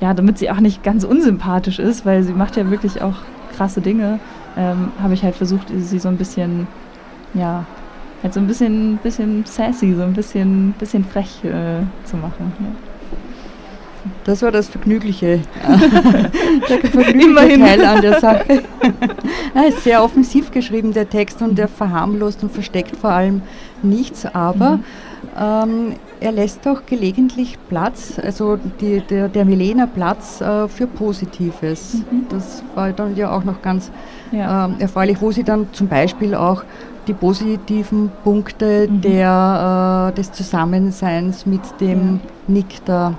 ja, 0.01 0.15
damit 0.15 0.39
sie 0.39 0.51
auch 0.51 0.61
nicht 0.61 0.83
ganz 0.83 1.05
unsympathisch 1.05 1.79
ist, 1.79 2.07
weil 2.07 2.23
sie 2.23 2.33
macht 2.33 2.57
ja 2.57 2.71
wirklich 2.71 3.03
auch 3.03 3.17
krasse 3.57 3.81
Dinge, 3.81 4.21
ähm, 4.57 4.93
habe 5.03 5.15
ich 5.15 5.23
halt 5.25 5.35
versucht, 5.35 5.69
sie 5.77 5.99
so 5.99 6.09
ein 6.09 6.17
bisschen 6.17 6.69
ja, 7.35 7.65
halt 8.23 8.35
so 8.35 8.41
ein 8.41 8.47
bisschen, 8.47 8.99
bisschen 8.99 9.45
sassy, 9.45 9.95
so 9.95 10.03
ein 10.03 10.13
bisschen, 10.13 10.73
bisschen 10.79 11.05
frech 11.05 11.45
äh, 11.45 11.83
zu 12.05 12.17
machen. 12.17 12.53
Ja. 12.61 12.88
Das 14.29 14.43
war 14.43 14.51
das 14.51 14.69
Vergnügliche, 14.69 15.41
der 16.69 16.91
vergnügliche 16.91 17.59
Teil 17.59 17.83
an 17.83 18.03
der 18.03 18.21
Sache. 18.21 18.63
er 19.55 19.69
ist 19.69 19.85
sehr 19.85 20.05
offensiv 20.05 20.51
geschrieben, 20.51 20.93
der 20.93 21.09
Text, 21.09 21.41
und 21.41 21.59
er 21.59 21.67
verharmlost 21.67 22.43
und 22.43 22.53
versteckt 22.53 22.95
vor 22.95 23.09
allem 23.09 23.41
nichts, 23.83 24.27
aber 24.27 24.77
mhm. 24.77 24.85
ähm, 25.41 25.93
er 26.21 26.33
lässt 26.33 26.69
auch 26.69 26.83
gelegentlich 26.85 27.57
Platz, 27.71 28.21
also 28.23 28.59
die, 28.83 29.01
der, 29.01 29.31
der 29.31 29.47
Milena 29.47 29.87
Platz 29.87 30.43
äh, 30.43 30.69
für 30.69 30.87
Positives. 30.87 31.95
Mhm. 31.95 32.27
Das 32.29 32.63
war 32.75 32.93
dann 32.93 33.17
ja 33.17 33.35
auch 33.35 33.45
noch 33.45 33.63
ganz 33.63 33.91
ja. 34.31 34.67
ähm, 34.67 34.75
erfreulich, 34.79 35.23
wo 35.23 35.33
sie 35.33 35.43
dann 35.43 35.69
zum 35.73 35.89
Beispiel 35.89 36.35
auch 36.35 36.65
die 37.07 37.15
positiven 37.15 38.13
Punkte 38.25 38.89
mhm. 38.91 39.01
der, 39.01 40.11
äh, 40.11 40.15
des 40.15 40.33
Zusammenseins 40.33 41.47
mit 41.47 41.63
dem 41.81 42.21
ja. 42.23 42.31
Nick 42.47 42.85
da 42.85 43.15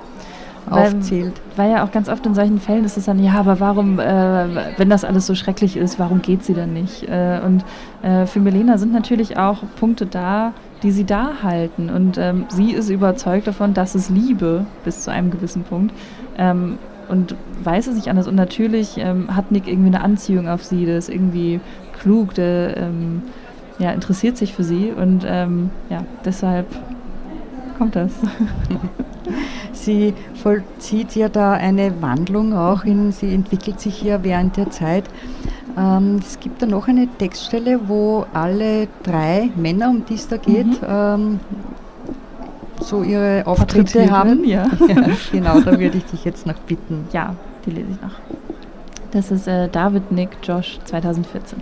weil, 0.69 0.87
aufzählt. 0.87 1.33
Weil 1.55 1.71
ja 1.71 1.83
auch 1.83 1.91
ganz 1.91 2.09
oft 2.09 2.25
in 2.25 2.35
solchen 2.35 2.59
Fällen 2.59 2.85
ist 2.85 2.97
es 2.97 3.05
dann, 3.05 3.23
ja, 3.23 3.33
aber 3.33 3.59
warum, 3.59 3.99
äh, 3.99 4.47
wenn 4.77 4.89
das 4.89 5.03
alles 5.03 5.25
so 5.25 5.35
schrecklich 5.35 5.77
ist, 5.77 5.99
warum 5.99 6.21
geht 6.21 6.43
sie 6.43 6.53
dann 6.53 6.73
nicht? 6.73 7.07
Äh, 7.07 7.39
und 7.45 7.65
äh, 8.01 8.25
für 8.25 8.39
Melena 8.39 8.77
sind 8.77 8.93
natürlich 8.93 9.37
auch 9.37 9.63
Punkte 9.79 10.05
da, 10.05 10.53
die 10.83 10.91
sie 10.91 11.05
da 11.05 11.43
halten. 11.43 11.89
Und 11.89 12.17
ähm, 12.17 12.45
sie 12.49 12.71
ist 12.71 12.89
überzeugt 12.89 13.47
davon, 13.47 13.73
dass 13.73 13.95
es 13.95 14.09
Liebe 14.09 14.65
bis 14.83 15.01
zu 15.01 15.11
einem 15.11 15.31
gewissen 15.31 15.63
Punkt. 15.63 15.93
Ähm, 16.37 16.77
und 17.09 17.35
weiß 17.63 17.87
es 17.87 17.95
nicht 17.95 18.07
anders. 18.07 18.27
Und 18.27 18.35
natürlich 18.35 18.97
ähm, 18.97 19.35
hat 19.35 19.51
Nick 19.51 19.67
irgendwie 19.67 19.87
eine 19.87 20.01
Anziehung 20.01 20.47
auf 20.47 20.63
sie, 20.63 20.85
der 20.85 20.97
ist 20.97 21.09
irgendwie 21.09 21.59
klug, 21.99 22.35
der 22.35 22.77
ähm, 22.77 23.23
ja, 23.79 23.91
interessiert 23.91 24.37
sich 24.37 24.53
für 24.53 24.63
sie 24.63 24.91
und 24.91 25.25
ähm, 25.25 25.71
ja, 25.89 26.03
deshalb 26.25 26.67
kommt 27.77 27.95
das. 27.95 28.11
sie 29.83 30.13
vollzieht 30.41 31.15
ja 31.15 31.29
da 31.29 31.53
eine 31.53 32.01
Wandlung 32.01 32.53
auch, 32.53 32.83
in, 32.83 33.11
sie 33.11 33.33
entwickelt 33.33 33.79
sich 33.79 34.01
ja 34.01 34.23
während 34.23 34.57
der 34.57 34.69
Zeit. 34.69 35.05
Ähm, 35.77 36.19
es 36.21 36.39
gibt 36.39 36.61
da 36.61 36.65
noch 36.65 36.87
eine 36.87 37.07
Textstelle, 37.07 37.79
wo 37.87 38.25
alle 38.33 38.87
drei 39.03 39.49
Männer, 39.55 39.89
um 39.89 40.05
die 40.05 40.15
es 40.15 40.27
da 40.27 40.37
geht, 40.37 40.67
mhm. 40.67 40.87
ähm, 40.87 41.39
so 42.81 43.03
ihre 43.03 43.45
Auftritte 43.45 44.09
haben. 44.09 44.43
Ja. 44.45 44.67
ja. 44.87 45.03
genau, 45.31 45.59
da 45.59 45.79
würde 45.79 45.97
ich 45.97 46.05
dich 46.05 46.25
jetzt 46.25 46.47
noch 46.47 46.59
bitten. 46.59 47.07
Ja, 47.11 47.35
die 47.65 47.71
lese 47.71 47.87
ich 47.91 48.01
noch. 48.01 48.15
Das 49.11 49.31
ist 49.31 49.47
äh, 49.47 49.67
David 49.69 50.11
Nick 50.11 50.29
Josh 50.43 50.79
2014. 50.85 51.59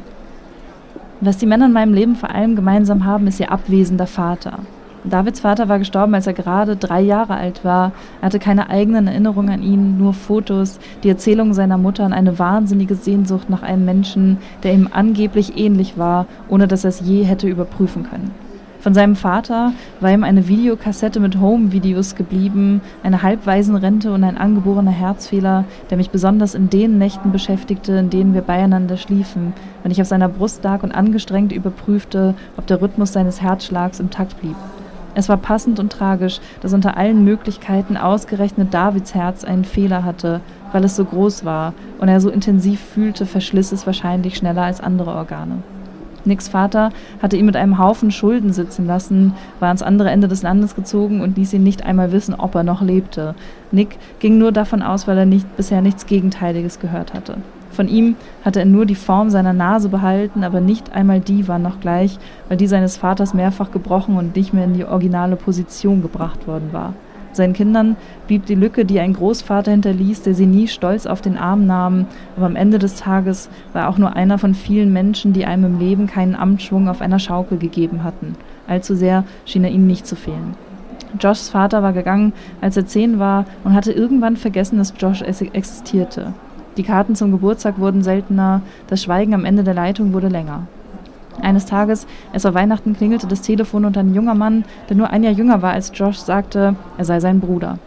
Was 1.22 1.38
die 1.38 1.46
Männer 1.46 1.66
in 1.66 1.74
meinem 1.74 1.94
Leben 1.94 2.16
vor 2.16 2.30
allem 2.30 2.56
gemeinsam 2.56 3.06
haben, 3.06 3.28
ist 3.28 3.40
ihr 3.40 3.52
abwesender 3.52 4.08
Vater. 4.08 4.60
Davids 5.10 5.40
Vater 5.40 5.70
war 5.70 5.80
gestorben, 5.80 6.14
als 6.14 6.28
er 6.28 6.34
gerade 6.34 6.76
drei 6.76 7.02
Jahre 7.02 7.36
alt 7.36 7.64
war. 7.64 7.92
Er 8.22 8.28
hatte 8.28 8.40
keine 8.40 8.70
eigenen 8.70 9.08
Erinnerungen 9.08 9.50
an 9.50 9.64
ihn, 9.64 9.98
nur 9.98 10.14
Fotos, 10.14 10.80
die 11.04 11.10
Erzählung 11.10 11.54
seiner 11.54 11.78
Mutter 11.78 12.06
und 12.06 12.14
eine 12.14 12.40
wahnsinnige 12.40 12.96
Sehnsucht 12.96 13.50
nach 13.50 13.64
einem 13.64 13.86
Menschen, 13.86 14.38
der 14.64 14.74
ihm 14.74 14.90
angeblich 14.92 15.58
ähnlich 15.58 15.98
war, 15.98 16.26
ohne 16.50 16.68
dass 16.68 16.84
er 16.84 16.90
es 16.90 17.00
je 17.02 17.24
hätte 17.24 17.48
überprüfen 17.48 18.04
können. 18.04 18.32
Von 18.80 18.94
seinem 18.94 19.16
Vater 19.16 19.74
war 20.00 20.12
ihm 20.12 20.24
eine 20.24 20.48
Videokassette 20.48 21.20
mit 21.20 21.40
Home-Videos 21.40 22.16
geblieben, 22.16 22.82
eine 23.04 23.24
Halbwaisenrente 23.24 24.14
und 24.14 24.24
ein 24.24 24.38
angeborener 24.38 24.92
Herzfehler, 24.92 25.66
der 25.90 25.98
mich 25.98 26.12
besonders 26.12 26.54
in 26.56 26.70
den 26.70 26.98
Nächten 26.98 27.32
beschäftigte, 27.32 27.94
in 27.94 28.10
denen 28.10 28.34
wir 28.34 28.44
beieinander 28.44 28.98
schliefen, 28.98 29.54
wenn 29.84 29.92
ich 29.92 30.02
auf 30.02 30.08
seiner 30.08 30.30
Brust 30.30 30.64
lag 30.64 30.84
und 30.84 30.94
angestrengt 30.94 31.52
überprüfte, 31.52 32.36
ob 32.56 32.68
der 32.68 32.82
Rhythmus 32.82 33.14
seines 33.14 33.42
Herzschlags 33.42 34.00
im 34.00 34.10
Takt 34.10 34.40
blieb. 34.40 34.56
Es 35.18 35.30
war 35.30 35.38
passend 35.38 35.80
und 35.80 35.92
tragisch, 35.92 36.40
dass 36.62 36.74
unter 36.74 36.96
allen 36.96 37.24
Möglichkeiten 37.24 37.98
ausgerechnet 37.98 38.72
Davids 38.72 39.16
Herz 39.16 39.44
einen 39.44 39.66
Fehler 39.66 40.04
hatte, 40.04 40.42
weil 40.72 40.84
es 40.84 40.96
so 40.96 41.06
groß 41.06 41.44
war 41.44 41.74
und 41.98 42.08
er 42.08 42.22
so 42.22 42.30
intensiv 42.30 42.80
fühlte, 42.80 43.26
verschliss 43.26 43.72
es 43.72 43.88
wahrscheinlich 43.88 44.38
schneller 44.38 44.62
als 44.62 44.80
andere 44.80 45.16
Organe. 45.16 45.64
Nicks 46.24 46.50
Vater 46.50 46.92
hatte 47.20 47.36
ihn 47.36 47.48
mit 47.48 47.56
einem 47.56 47.80
Haufen 47.80 48.12
Schulden 48.12 48.54
sitzen 48.54 48.86
lassen, 48.86 49.34
war 49.60 49.70
ans 49.70 49.82
andere 49.82 50.12
Ende 50.12 50.28
des 50.28 50.44
Landes 50.44 50.76
gezogen 50.76 51.22
und 51.22 51.36
ließ 51.36 51.52
ihn 51.54 51.64
nicht 51.64 51.84
einmal 51.84 52.12
wissen, 52.12 52.36
ob 52.36 52.54
er 52.54 52.62
noch 52.62 52.84
lebte. 52.84 53.34
Nick 53.72 53.98
ging 54.20 54.38
nur 54.38 54.52
davon 54.52 54.84
aus, 54.84 55.08
weil 55.08 55.18
er 55.18 55.26
nicht, 55.26 55.58
bisher 55.58 55.82
nichts 55.82 56.06
Gegenteiliges 56.06 56.80
gehört 56.80 57.16
hatte. 57.16 57.38
Von 57.72 57.88
ihm 57.88 58.16
hatte 58.44 58.60
er 58.60 58.66
nur 58.66 58.86
die 58.86 58.96
Form 58.96 59.30
seiner 59.30 59.54
Nase 59.54 59.90
behalten, 59.90 60.44
aber 60.44 60.62
nicht 60.62 60.94
einmal 60.94 61.20
die 61.20 61.48
war 61.48 61.60
noch 61.60 61.80
gleich, 61.80 62.18
weil 62.48 62.58
die 62.58 62.68
seines 62.68 62.98
Vaters 62.98 63.34
mehrfach 63.34 63.72
gebrochen 63.72 64.18
und 64.18 64.36
nicht 64.36 64.54
mehr 64.54 64.66
in 64.66 64.74
die 64.74 64.86
originale 64.86 65.36
Position 65.36 66.02
gebracht 66.02 66.48
worden 66.48 66.70
war. 66.72 66.94
Seinen 67.34 67.54
Kindern 67.54 67.98
blieb 68.26 68.48
die 68.48 68.56
Lücke, 68.56 68.84
die 68.84 69.00
ein 69.00 69.14
Großvater 69.14 69.70
hinterließ, 69.70 70.24
der 70.24 70.34
sie 70.34 70.48
nie 70.48 70.68
stolz 70.68 71.06
auf 71.06 71.22
den 71.22 71.38
Arm 71.38 71.68
nahm, 71.68 72.08
aber 72.36 72.48
am 72.48 72.56
Ende 72.56 72.80
des 72.80 72.96
Tages 72.96 73.50
war 73.74 73.84
er 73.84 73.90
auch 73.90 74.00
nur 74.00 74.16
einer 74.16 74.40
von 74.40 74.56
vielen 74.56 74.92
Menschen, 74.92 75.34
die 75.34 75.46
einem 75.46 75.66
im 75.66 75.80
Leben 75.80 76.08
keinen 76.08 76.36
Amtsschwung 76.36 76.90
auf 76.90 77.00
einer 77.00 77.20
Schaukel 77.20 77.60
gegeben 77.60 78.04
hatten. 78.04 78.34
Allzu 78.68 78.96
sehr 78.96 79.24
schien 79.46 79.64
er 79.64 79.70
ihnen 79.70 79.86
nicht 79.86 80.08
zu 80.08 80.16
fehlen. 80.16 80.56
Joshs 81.20 81.50
Vater 81.50 81.84
war 81.84 81.94
gegangen, 81.94 82.34
als 82.60 82.76
er 82.76 82.88
zehn 82.88 83.20
war, 83.20 83.46
und 83.64 83.74
hatte 83.74 83.92
irgendwann 83.92 84.36
vergessen, 84.36 84.80
dass 84.80 84.94
Josh 84.98 85.22
existierte. 85.22 86.34
Die 86.78 86.84
Karten 86.84 87.16
zum 87.16 87.32
Geburtstag 87.32 87.80
wurden 87.80 88.04
seltener, 88.04 88.62
das 88.86 89.02
Schweigen 89.02 89.34
am 89.34 89.46
Ende 89.46 89.64
der 89.64 89.74
Leitung 89.74 90.14
wurde 90.14 90.28
länger. 90.28 90.68
Eines 91.42 91.66
Tages, 91.66 92.06
es 92.34 92.44
war 92.44 92.54
Weihnachten, 92.54 92.96
klingelte 92.96 93.26
das 93.26 93.42
Telefon 93.42 93.86
und 93.86 93.98
ein 93.98 94.14
junger 94.14 94.36
Mann, 94.36 94.64
der 94.88 94.96
nur 94.96 95.10
ein 95.10 95.24
Jahr 95.24 95.34
jünger 95.34 95.62
war 95.64 95.74
als 95.74 95.92
Josh, 95.94 96.18
sagte, 96.18 96.76
er 96.98 97.06
sei 97.06 97.20
sein 97.20 97.40
Bruder. 97.40 97.80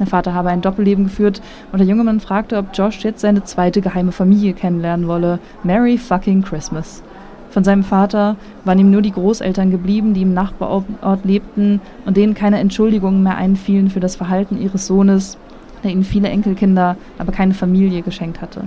Der 0.00 0.06
Vater 0.08 0.34
habe 0.34 0.48
ein 0.48 0.60
Doppelleben 0.60 1.04
geführt 1.04 1.40
und 1.70 1.78
der 1.78 1.86
junge 1.86 2.02
Mann 2.02 2.18
fragte, 2.18 2.56
ob 2.56 2.66
Josh 2.74 3.04
jetzt 3.04 3.20
seine 3.20 3.44
zweite 3.44 3.80
geheime 3.80 4.10
Familie 4.10 4.52
kennenlernen 4.52 5.06
wolle. 5.06 5.38
Merry 5.62 5.96
fucking 5.96 6.42
Christmas. 6.42 7.02
Von 7.50 7.62
seinem 7.62 7.84
Vater 7.84 8.34
waren 8.64 8.80
ihm 8.80 8.90
nur 8.90 9.02
die 9.02 9.12
Großeltern 9.12 9.70
geblieben, 9.70 10.12
die 10.12 10.22
im 10.22 10.34
Nachbarort 10.34 11.24
lebten 11.24 11.80
und 12.04 12.16
denen 12.16 12.34
keine 12.34 12.58
Entschuldigungen 12.58 13.22
mehr 13.22 13.36
einfielen 13.36 13.90
für 13.90 14.00
das 14.00 14.16
Verhalten 14.16 14.60
ihres 14.60 14.88
Sohnes, 14.88 15.38
der 15.84 15.92
ihnen 15.92 16.04
viele 16.04 16.28
Enkelkinder, 16.28 16.96
aber 17.18 17.32
keine 17.32 17.54
Familie 17.54 18.02
geschenkt 18.02 18.40
hatte. 18.40 18.64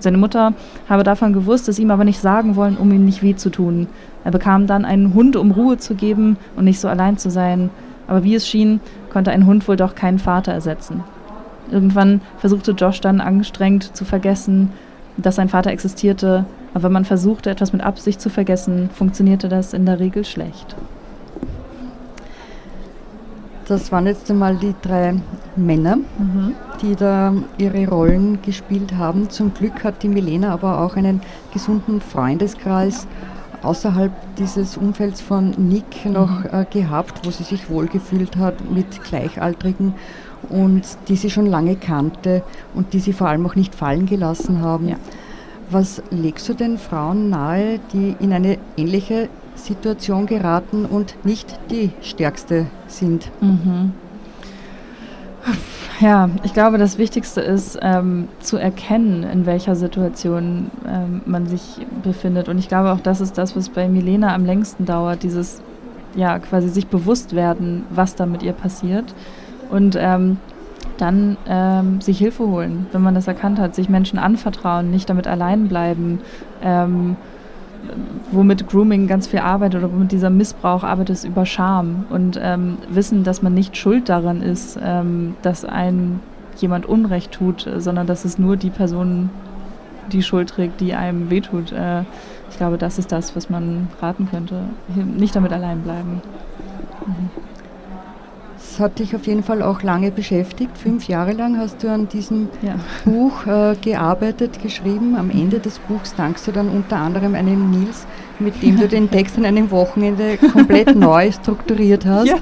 Seine 0.00 0.18
Mutter 0.18 0.52
habe 0.88 1.02
davon 1.02 1.32
gewusst, 1.32 1.68
es 1.68 1.78
ihm 1.78 1.90
aber 1.90 2.04
nicht 2.04 2.20
sagen 2.20 2.54
wollen, 2.54 2.76
um 2.76 2.92
ihm 2.92 3.04
nicht 3.04 3.22
weh 3.22 3.34
zu 3.34 3.50
tun. 3.50 3.88
Er 4.24 4.30
bekam 4.30 4.66
dann 4.66 4.84
einen 4.84 5.14
Hund, 5.14 5.34
um 5.34 5.50
Ruhe 5.50 5.78
zu 5.78 5.94
geben 5.94 6.36
und 6.56 6.64
nicht 6.64 6.78
so 6.78 6.88
allein 6.88 7.18
zu 7.18 7.30
sein. 7.30 7.70
Aber 8.06 8.22
wie 8.22 8.34
es 8.34 8.46
schien, 8.46 8.80
konnte 9.10 9.32
ein 9.32 9.46
Hund 9.46 9.66
wohl 9.66 9.76
doch 9.76 9.94
keinen 9.94 10.18
Vater 10.18 10.52
ersetzen. 10.52 11.02
Irgendwann 11.70 12.20
versuchte 12.38 12.72
Josh 12.72 13.00
dann 13.00 13.20
angestrengt 13.20 13.96
zu 13.96 14.04
vergessen, 14.04 14.70
dass 15.16 15.36
sein 15.36 15.48
Vater 15.48 15.70
existierte, 15.70 16.44
aber 16.74 16.84
wenn 16.84 16.92
man 16.92 17.04
versuchte, 17.04 17.50
etwas 17.50 17.72
mit 17.72 17.82
Absicht 17.82 18.20
zu 18.20 18.30
vergessen, 18.30 18.88
funktionierte 18.92 19.48
das 19.48 19.74
in 19.74 19.84
der 19.84 19.98
Regel 19.98 20.24
schlecht. 20.24 20.76
Das 23.68 23.92
waren 23.92 24.06
jetzt 24.06 24.30
einmal 24.30 24.56
die 24.56 24.74
drei 24.80 25.14
Männer, 25.54 25.96
mhm. 25.96 26.54
die 26.80 26.96
da 26.96 27.34
ihre 27.58 27.86
Rollen 27.86 28.40
gespielt 28.40 28.94
haben. 28.96 29.28
Zum 29.28 29.52
Glück 29.52 29.84
hat 29.84 30.02
die 30.02 30.08
Milena 30.08 30.54
aber 30.54 30.80
auch 30.80 30.96
einen 30.96 31.20
gesunden 31.52 32.00
Freundeskreis 32.00 33.06
außerhalb 33.62 34.12
dieses 34.36 34.76
Umfelds 34.76 35.20
von 35.20 35.50
Nick 35.58 36.06
noch 36.06 36.44
mhm. 36.44 36.50
äh, 36.52 36.64
gehabt, 36.70 37.26
wo 37.26 37.30
sie 37.30 37.44
sich 37.44 37.68
wohlgefühlt 37.68 38.36
hat 38.36 38.70
mit 38.70 39.02
Gleichaltrigen 39.04 39.94
und 40.48 40.84
die 41.08 41.16
sie 41.16 41.28
schon 41.28 41.46
lange 41.46 41.76
kannte 41.76 42.42
und 42.74 42.94
die 42.94 43.00
sie 43.00 43.12
vor 43.12 43.28
allem 43.28 43.44
auch 43.44 43.54
nicht 43.54 43.74
fallen 43.74 44.06
gelassen 44.06 44.62
haben. 44.62 44.88
Ja. 44.88 44.96
Was 45.70 46.02
legst 46.10 46.48
du 46.48 46.54
den 46.54 46.78
Frauen 46.78 47.28
nahe, 47.28 47.80
die 47.92 48.16
in 48.20 48.32
eine 48.32 48.56
ähnliche 48.78 49.28
Situation 49.58 50.26
geraten 50.26 50.84
und 50.84 51.14
nicht 51.24 51.58
die 51.70 51.90
stärkste 52.00 52.66
sind. 52.86 53.30
Mhm. 53.40 53.92
Ja, 56.00 56.30
ich 56.44 56.54
glaube, 56.54 56.78
das 56.78 56.96
Wichtigste 56.96 57.40
ist 57.40 57.78
ähm, 57.82 58.28
zu 58.38 58.56
erkennen, 58.56 59.24
in 59.24 59.46
welcher 59.46 59.74
Situation 59.74 60.70
ähm, 60.86 61.22
man 61.26 61.46
sich 61.46 61.84
befindet. 62.04 62.48
Und 62.48 62.58
ich 62.58 62.68
glaube 62.68 62.92
auch, 62.92 63.00
das 63.00 63.20
ist 63.20 63.36
das, 63.36 63.56
was 63.56 63.68
bei 63.68 63.88
Milena 63.88 64.34
am 64.34 64.44
längsten 64.44 64.84
dauert, 64.84 65.24
dieses 65.24 65.60
ja 66.14 66.38
quasi 66.38 66.68
sich 66.68 66.86
bewusst 66.86 67.34
werden, 67.34 67.84
was 67.90 68.14
da 68.14 68.26
mit 68.26 68.42
ihr 68.42 68.52
passiert. 68.52 69.12
Und 69.70 69.96
ähm, 69.98 70.38
dann 70.98 71.36
ähm, 71.48 72.00
sich 72.00 72.18
Hilfe 72.18 72.46
holen, 72.46 72.86
wenn 72.92 73.02
man 73.02 73.14
das 73.14 73.26
erkannt 73.26 73.58
hat, 73.58 73.74
sich 73.74 73.88
Menschen 73.88 74.18
anvertrauen, 74.18 74.90
nicht 74.90 75.10
damit 75.10 75.26
allein 75.26 75.68
bleiben. 75.68 76.20
Ähm, 76.62 77.16
womit 78.30 78.68
Grooming 78.68 79.06
ganz 79.06 79.26
viel 79.26 79.40
arbeitet 79.40 79.82
oder 79.82 79.92
womit 79.92 80.12
dieser 80.12 80.30
Missbrauch 80.30 80.84
arbeitet, 80.84 81.16
ist 81.16 81.24
über 81.24 81.46
Scham 81.46 82.06
und 82.10 82.38
ähm, 82.42 82.78
wissen, 82.90 83.24
dass 83.24 83.42
man 83.42 83.54
nicht 83.54 83.76
schuld 83.76 84.08
daran 84.08 84.42
ist, 84.42 84.78
ähm, 84.82 85.34
dass 85.42 85.64
ein 85.64 86.20
jemand 86.56 86.86
Unrecht 86.86 87.32
tut, 87.32 87.68
sondern 87.78 88.06
dass 88.06 88.24
es 88.24 88.38
nur 88.38 88.56
die 88.56 88.70
Person 88.70 89.30
die 90.12 90.22
Schuld 90.22 90.48
trägt, 90.50 90.80
die 90.80 90.94
einem 90.94 91.30
wehtut. 91.30 91.72
Äh, 91.72 92.02
ich 92.50 92.56
glaube, 92.56 92.78
das 92.78 92.98
ist 92.98 93.12
das, 93.12 93.36
was 93.36 93.50
man 93.50 93.88
raten 94.00 94.28
könnte. 94.30 94.62
Nicht 94.94 95.36
damit 95.36 95.52
allein 95.52 95.82
bleiben. 95.82 96.22
Mhm 97.06 97.37
hat 98.80 98.98
dich 98.98 99.14
auf 99.14 99.26
jeden 99.26 99.42
Fall 99.42 99.62
auch 99.62 99.82
lange 99.82 100.10
beschäftigt. 100.10 100.76
Fünf 100.76 101.08
Jahre 101.08 101.32
lang 101.32 101.58
hast 101.58 101.82
du 101.82 101.90
an 101.90 102.08
diesem 102.08 102.48
ja. 102.62 102.74
Buch 103.04 103.46
äh, 103.46 103.74
gearbeitet, 103.80 104.62
geschrieben. 104.62 105.16
Am 105.16 105.30
Ende 105.30 105.58
des 105.58 105.78
Buchs 105.78 106.14
dankst 106.14 106.46
du 106.46 106.52
dann 106.52 106.68
unter 106.68 106.96
anderem 106.96 107.34
einem 107.34 107.70
Nils, 107.70 108.06
mit 108.38 108.62
dem 108.62 108.78
du 108.78 108.88
den 108.88 109.10
Text 109.10 109.36
an 109.38 109.44
einem 109.44 109.70
Wochenende 109.70 110.38
komplett 110.38 110.94
neu 110.96 111.32
strukturiert 111.32 112.06
hast. 112.06 112.28
Ja. 112.28 112.36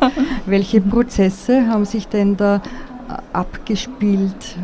Welche 0.46 0.80
Prozesse 0.80 1.68
haben 1.68 1.84
sich 1.84 2.08
denn 2.08 2.36
da 2.36 2.56
äh, 2.56 2.60
abgespielt 3.32 4.56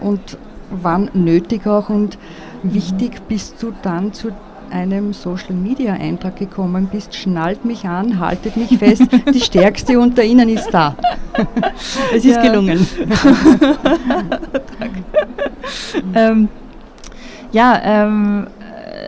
und 0.00 0.38
wann 0.70 1.10
nötig 1.14 1.66
auch 1.66 1.88
und 1.88 2.18
wichtig 2.62 3.20
bist 3.28 3.62
du 3.62 3.72
dann 3.82 4.12
zu 4.12 4.32
einem 4.72 5.12
Social 5.12 5.54
Media 5.54 5.94
Eintrag 5.94 6.36
gekommen 6.36 6.88
bist, 6.90 7.14
schnallt 7.14 7.64
mich 7.64 7.84
an, 7.86 8.18
haltet 8.18 8.56
mich 8.56 8.78
fest, 8.78 9.04
die 9.32 9.40
stärkste 9.40 9.98
unter 9.98 10.22
ihnen 10.22 10.48
ist 10.48 10.70
da. 10.70 10.96
es 12.14 12.24
ist 12.24 12.40
gelungen. 12.40 12.86
ähm, 16.14 16.48
ja, 17.52 17.80
ähm, 17.82 18.46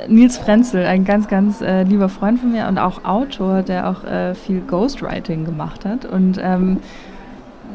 Nils 0.08 0.38
Frenzel, 0.38 0.84
ein 0.86 1.04
ganz, 1.04 1.28
ganz 1.28 1.60
äh, 1.60 1.82
lieber 1.84 2.08
Freund 2.08 2.40
von 2.40 2.52
mir 2.52 2.66
und 2.68 2.78
auch 2.78 3.04
Autor, 3.04 3.62
der 3.62 3.88
auch 3.88 4.04
äh, 4.04 4.34
viel 4.34 4.60
Ghostwriting 4.60 5.44
gemacht 5.44 5.84
hat. 5.84 6.04
Und 6.04 6.38
ähm, 6.42 6.78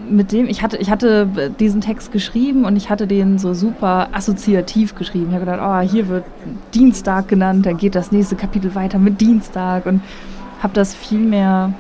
mit 0.10 0.32
dem, 0.32 0.48
ich 0.48 0.62
hatte, 0.62 0.78
ich 0.78 0.89
hatte 0.89 1.52
diesen 1.60 1.82
Text 1.82 2.12
geschrieben 2.12 2.65
und 2.65 2.76
ich 2.76 2.89
hatte 2.89 3.08
den 3.08 3.38
so 3.38 3.54
super 3.54 4.10
assoziativ 4.12 4.96
geschrieben. 4.96 5.28
Ich 5.30 5.36
habe 5.36 5.46
gedacht, 5.46 5.62
oh, 5.62 5.89
hier 5.89 6.08
wird 6.08 6.26
Dienstag 6.74 7.28
genannt, 7.28 7.65
dann 7.65 7.78
geht 7.78 7.96
das 7.96 8.12
nächste 8.12 8.36
Kapitel 8.36 8.76
weiter 8.76 9.00
mit 9.00 9.22
Dienstag 9.22 9.86
und 9.86 10.02
habe 10.62 10.74
das 10.74 10.96
viel 10.96 11.20
mehr, 11.20 11.74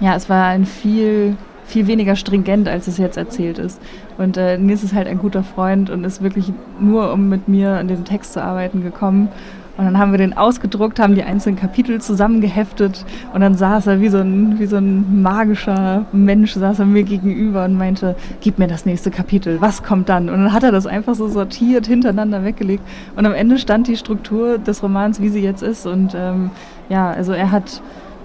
ja, 0.00 0.14
es 0.14 0.28
war 0.28 0.46
ein 0.46 0.66
viel, 0.66 1.36
viel 1.66 1.86
weniger 1.86 2.16
stringent, 2.16 2.68
als 2.68 2.86
es 2.86 2.98
jetzt 2.98 3.16
erzählt 3.16 3.58
ist. 3.58 3.80
Und 4.18 4.36
äh, 4.36 4.58
Nils 4.58 4.82
ist 4.82 4.94
halt 4.94 5.08
ein 5.08 5.18
guter 5.18 5.42
Freund 5.42 5.90
und 5.90 6.04
ist 6.04 6.22
wirklich 6.22 6.52
nur, 6.80 7.12
um 7.12 7.28
mit 7.28 7.48
mir 7.48 7.72
an 7.72 7.88
dem 7.88 8.04
Text 8.04 8.32
zu 8.32 8.42
arbeiten, 8.42 8.82
gekommen. 8.82 9.28
Und 9.76 9.86
dann 9.86 9.98
haben 9.98 10.12
wir 10.12 10.18
den 10.18 10.36
ausgedruckt, 10.36 11.00
haben 11.00 11.16
die 11.16 11.24
einzelnen 11.24 11.56
Kapitel 11.56 12.00
zusammengeheftet 12.00 13.04
und 13.32 13.40
dann 13.40 13.56
saß 13.56 13.88
er 13.88 14.00
wie 14.00 14.08
so 14.08 14.18
ein, 14.18 14.60
wie 14.60 14.66
so 14.66 14.76
ein 14.76 15.20
magischer 15.20 16.06
Mensch, 16.12 16.52
saß 16.52 16.78
er 16.78 16.86
mir 16.86 17.02
gegenüber 17.02 17.64
und 17.64 17.76
meinte, 17.76 18.14
gib 18.40 18.60
mir 18.60 18.68
das 18.68 18.86
nächste 18.86 19.10
Kapitel, 19.10 19.60
was 19.60 19.82
kommt 19.82 20.08
dann? 20.08 20.28
Und 20.28 20.44
dann 20.44 20.52
hat 20.52 20.62
er 20.62 20.70
das 20.70 20.86
einfach 20.86 21.16
so 21.16 21.26
sortiert, 21.26 21.86
hintereinander 21.86 22.44
weggelegt 22.44 22.84
und 23.16 23.26
am 23.26 23.34
Ende 23.34 23.58
stand 23.58 23.88
die 23.88 23.96
Struktur 23.96 24.58
des 24.58 24.80
Romans, 24.80 25.20
wie 25.20 25.28
sie 25.28 25.40
jetzt 25.40 25.62
ist. 25.62 25.86
Und 25.86 26.14
ähm, 26.14 26.52
ja, 26.88 27.10
also 27.10 27.32
er 27.32 27.50
hat, 27.50 27.82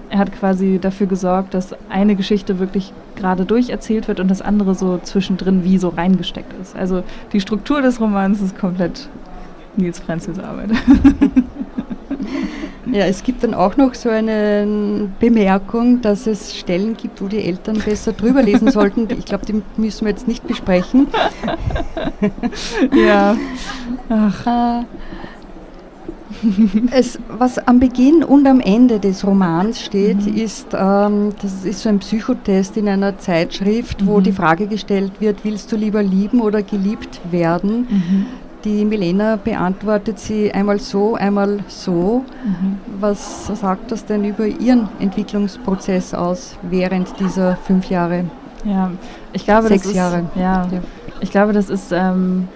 er 0.08 0.18
hat 0.18 0.32
quasi 0.32 0.78
dafür 0.80 1.08
gesorgt, 1.08 1.54
dass 1.54 1.74
eine 1.88 2.14
Geschichte 2.14 2.60
wirklich 2.60 2.92
gerade 3.16 3.44
durcherzählt 3.44 4.06
wird 4.06 4.20
und 4.20 4.28
das 4.28 4.40
andere 4.40 4.76
so 4.76 4.98
zwischendrin 5.02 5.64
wie 5.64 5.78
so 5.78 5.88
reingesteckt 5.88 6.52
ist. 6.60 6.76
Also 6.76 7.02
die 7.32 7.40
Struktur 7.40 7.82
des 7.82 8.00
Romans 8.00 8.40
ist 8.40 8.56
komplett 8.56 9.08
Nils 9.76 9.98
Frenzels 9.98 10.38
Arbeit. 10.38 10.70
Ja, 12.92 13.04
es 13.04 13.22
gibt 13.22 13.44
dann 13.44 13.54
auch 13.54 13.76
noch 13.76 13.94
so 13.94 14.08
eine 14.08 15.08
Bemerkung, 15.20 16.00
dass 16.00 16.26
es 16.26 16.56
Stellen 16.56 16.96
gibt, 16.96 17.20
wo 17.22 17.28
die 17.28 17.44
Eltern 17.44 17.78
besser 17.78 18.12
drüber 18.12 18.42
lesen 18.42 18.70
sollten. 18.72 19.06
Ich 19.16 19.26
glaube, 19.26 19.46
die 19.46 19.62
müssen 19.76 20.06
wir 20.06 20.10
jetzt 20.10 20.26
nicht 20.26 20.46
besprechen. 20.46 21.06
ja. 23.06 23.36
Ach. 24.08 24.46
Äh, 24.80 24.84
es, 26.90 27.18
was 27.28 27.58
am 27.58 27.80
Beginn 27.80 28.24
und 28.24 28.46
am 28.46 28.60
Ende 28.60 28.98
des 28.98 29.26
Romans 29.26 29.80
steht, 29.80 30.26
mhm. 30.26 30.36
ist, 30.36 30.68
ähm, 30.72 31.32
das 31.42 31.64
ist 31.64 31.82
so 31.82 31.88
ein 31.88 31.98
Psychotest 31.98 32.76
in 32.76 32.88
einer 32.88 33.18
Zeitschrift, 33.18 34.06
wo 34.06 34.18
mhm. 34.18 34.24
die 34.24 34.32
Frage 34.32 34.66
gestellt 34.66 35.12
wird, 35.20 35.44
willst 35.44 35.70
du 35.70 35.76
lieber 35.76 36.02
lieben 36.02 36.40
oder 36.40 36.62
geliebt 36.62 37.20
werden? 37.30 37.86
Mhm. 37.90 38.26
Die 38.64 38.84
Milena 38.84 39.36
beantwortet 39.36 40.18
sie 40.18 40.52
einmal 40.52 40.78
so, 40.78 41.14
einmal 41.14 41.60
so. 41.68 42.24
Mhm. 42.44 42.78
Was 43.00 43.46
sagt 43.46 43.90
das 43.90 44.04
denn 44.04 44.24
über 44.24 44.46
ihren 44.46 44.88
Entwicklungsprozess 44.98 46.12
aus 46.14 46.56
während 46.62 47.18
dieser 47.18 47.56
fünf 47.56 47.88
Jahre? 47.88 48.24
Ja, 48.64 48.90
ich 49.32 49.44
glaube, 49.44 49.68
sechs 49.68 49.82
das 49.82 49.90
ist, 49.92 49.96
Jahre. 49.96 50.24
Ja, 50.34 50.66
ja, 50.70 50.80
ich 51.20 51.30
glaube, 51.30 51.54
das 51.54 51.70
ist 51.70 51.92
ähm, 51.92 52.48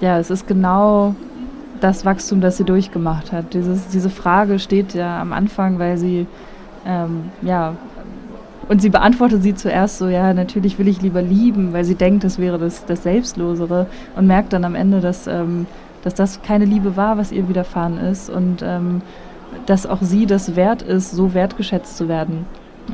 ja, 0.00 0.18
es 0.18 0.30
ist 0.30 0.46
genau 0.46 1.14
das 1.80 2.04
Wachstum, 2.04 2.40
das 2.40 2.56
sie 2.56 2.64
durchgemacht 2.64 3.32
hat. 3.32 3.54
Dieses, 3.54 3.88
diese 3.88 4.10
Frage 4.10 4.58
steht 4.58 4.94
ja 4.94 5.20
am 5.20 5.32
Anfang, 5.32 5.78
weil 5.78 5.98
sie, 5.98 6.26
ähm, 6.86 7.30
ja, 7.42 7.74
und 8.68 8.82
sie 8.82 8.90
beantwortet 8.90 9.42
sie 9.42 9.54
zuerst 9.54 9.98
so, 9.98 10.08
ja, 10.08 10.34
natürlich 10.34 10.78
will 10.78 10.88
ich 10.88 11.00
lieber 11.00 11.22
lieben, 11.22 11.72
weil 11.72 11.84
sie 11.84 11.94
denkt, 11.94 12.24
das 12.24 12.38
wäre 12.38 12.58
das, 12.58 12.84
das 12.84 13.02
Selbstlosere 13.02 13.86
und 14.16 14.26
merkt 14.26 14.52
dann 14.52 14.64
am 14.64 14.74
Ende, 14.74 15.00
dass, 15.00 15.26
ähm, 15.26 15.66
dass 16.02 16.14
das 16.14 16.42
keine 16.42 16.64
Liebe 16.64 16.96
war, 16.96 17.16
was 17.18 17.32
ihr 17.32 17.48
widerfahren 17.48 17.98
ist 17.98 18.28
und 18.28 18.62
ähm, 18.62 19.02
dass 19.66 19.86
auch 19.86 20.02
sie 20.02 20.26
das 20.26 20.56
wert 20.56 20.82
ist, 20.82 21.12
so 21.12 21.32
wertgeschätzt 21.32 21.96
zu 21.96 22.08
werden. 22.08 22.46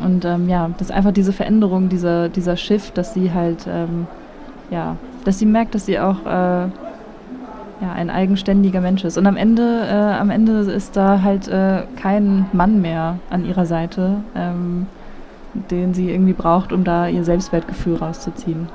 Und 0.04 0.24
ähm, 0.24 0.48
ja, 0.48 0.70
das 0.78 0.88
ist 0.88 0.94
einfach 0.94 1.12
diese 1.12 1.32
Veränderung, 1.32 1.88
dieser, 1.88 2.28
dieser 2.28 2.56
Shift, 2.56 2.96
dass 2.96 3.14
sie 3.14 3.32
halt, 3.32 3.66
ähm, 3.68 4.06
ja, 4.70 4.96
dass 5.24 5.38
sie 5.38 5.46
merkt, 5.46 5.74
dass 5.74 5.86
sie 5.86 5.98
auch 5.98 6.24
äh, 6.24 6.68
ja, 7.82 7.92
ein 7.94 8.10
eigenständiger 8.10 8.80
Mensch 8.80 9.04
ist. 9.04 9.18
Und 9.18 9.26
am 9.26 9.36
Ende, 9.36 9.82
äh, 9.86 9.92
am 9.92 10.30
Ende 10.30 10.60
ist 10.60 10.96
da 10.96 11.22
halt 11.22 11.48
äh, 11.48 11.82
kein 12.00 12.46
Mann 12.52 12.80
mehr 12.80 13.18
an 13.28 13.44
ihrer 13.44 13.66
Seite, 13.66 14.18
ähm, 14.34 14.86
den 15.54 15.94
sie 15.94 16.10
irgendwie 16.10 16.32
braucht, 16.32 16.72
um 16.72 16.84
da 16.84 17.08
ihr 17.08 17.24
Selbstwertgefühl 17.24 17.96
rauszuziehen. 17.96 18.68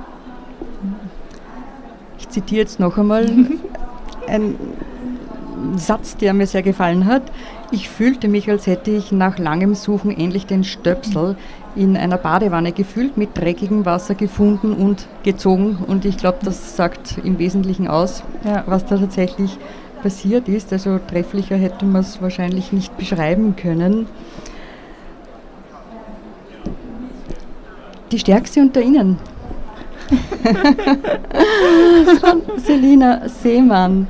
Ich 2.20 2.30
zitiere 2.30 2.62
jetzt 2.62 2.80
noch 2.80 2.98
einmal 2.98 3.28
einen 4.28 4.56
Satz, 5.76 6.18
der 6.18 6.34
mir 6.34 6.48
sehr 6.48 6.64
gefallen 6.64 7.06
hat. 7.06 7.24
Ich 7.72 7.90
fühlte 7.90 8.28
mich, 8.28 8.50
als 8.50 8.68
hätte 8.68 8.92
ich 8.92 9.12
nach 9.12 9.40
langem 9.40 9.76
Suchen 9.76 10.16
endlich 10.16 10.46
den 10.46 10.64
Stöpsel 10.64 11.36
in 11.76 11.98
einer 11.98 12.18
Badewanne 12.18 12.72
gefüllt, 12.72 13.18
mit 13.18 13.38
dreckigem 13.38 13.86
Wasser 13.86 14.16
gefunden 14.16 14.74
und 14.74 15.08
gezogen. 15.24 15.78
Und 15.86 16.06
ich 16.06 16.18
glaube, 16.18 16.40
das 16.44 16.76
sagt 16.76 17.18
im 17.24 17.40
Wesentlichen 17.40 17.88
aus, 17.88 18.24
ja. 18.44 18.64
was 18.68 18.86
da 18.86 18.98
tatsächlich 18.98 19.58
passiert 20.02 20.48
ist. 20.48 20.72
Also 20.74 21.00
trefflicher 21.08 21.58
hätte 21.58 21.86
man 21.86 22.02
es 22.02 22.22
wahrscheinlich 22.22 22.72
nicht 22.72 22.98
beschreiben 22.98 23.56
können. 23.56 24.08
Die 28.12 28.20
Stärkste 28.20 28.62
unter 28.62 28.82
Ihnen. 28.82 29.18
Von 32.22 32.42
Selina 32.58 33.28
Seemann. 33.28 34.08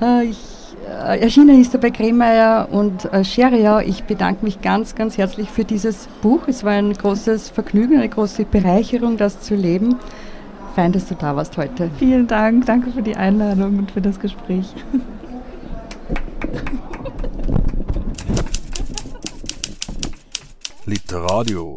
Äh, 0.00 0.24
ich 0.24 0.38
äh, 0.86 1.20
erschienen 1.20 1.60
ist 1.60 1.74
er 1.74 1.80
bei 1.80 1.90
Kremeyer 1.90 2.68
und 2.70 3.12
äh, 3.12 3.24
Scheria. 3.24 3.80
Ich 3.80 4.04
bedanke 4.04 4.44
mich 4.44 4.62
ganz, 4.62 4.94
ganz 4.94 5.18
herzlich 5.18 5.50
für 5.50 5.64
dieses 5.64 6.08
Buch. 6.22 6.42
Es 6.46 6.64
war 6.64 6.72
ein 6.72 6.92
großes 6.92 7.50
Vergnügen, 7.50 7.98
eine 7.98 8.08
große 8.08 8.44
Bereicherung, 8.44 9.16
das 9.16 9.40
zu 9.40 9.54
leben. 9.54 9.96
Fein, 10.74 10.92
dass 10.92 11.06
du 11.06 11.14
da 11.14 11.34
warst 11.34 11.56
heute. 11.56 11.90
Vielen 11.98 12.26
Dank. 12.26 12.66
Danke 12.66 12.90
für 12.90 13.02
die 13.02 13.16
Einladung 13.16 13.78
und 13.78 13.90
für 13.90 14.00
das 14.00 14.20
Gespräch. 14.20 14.66
Literadio. 20.86 21.76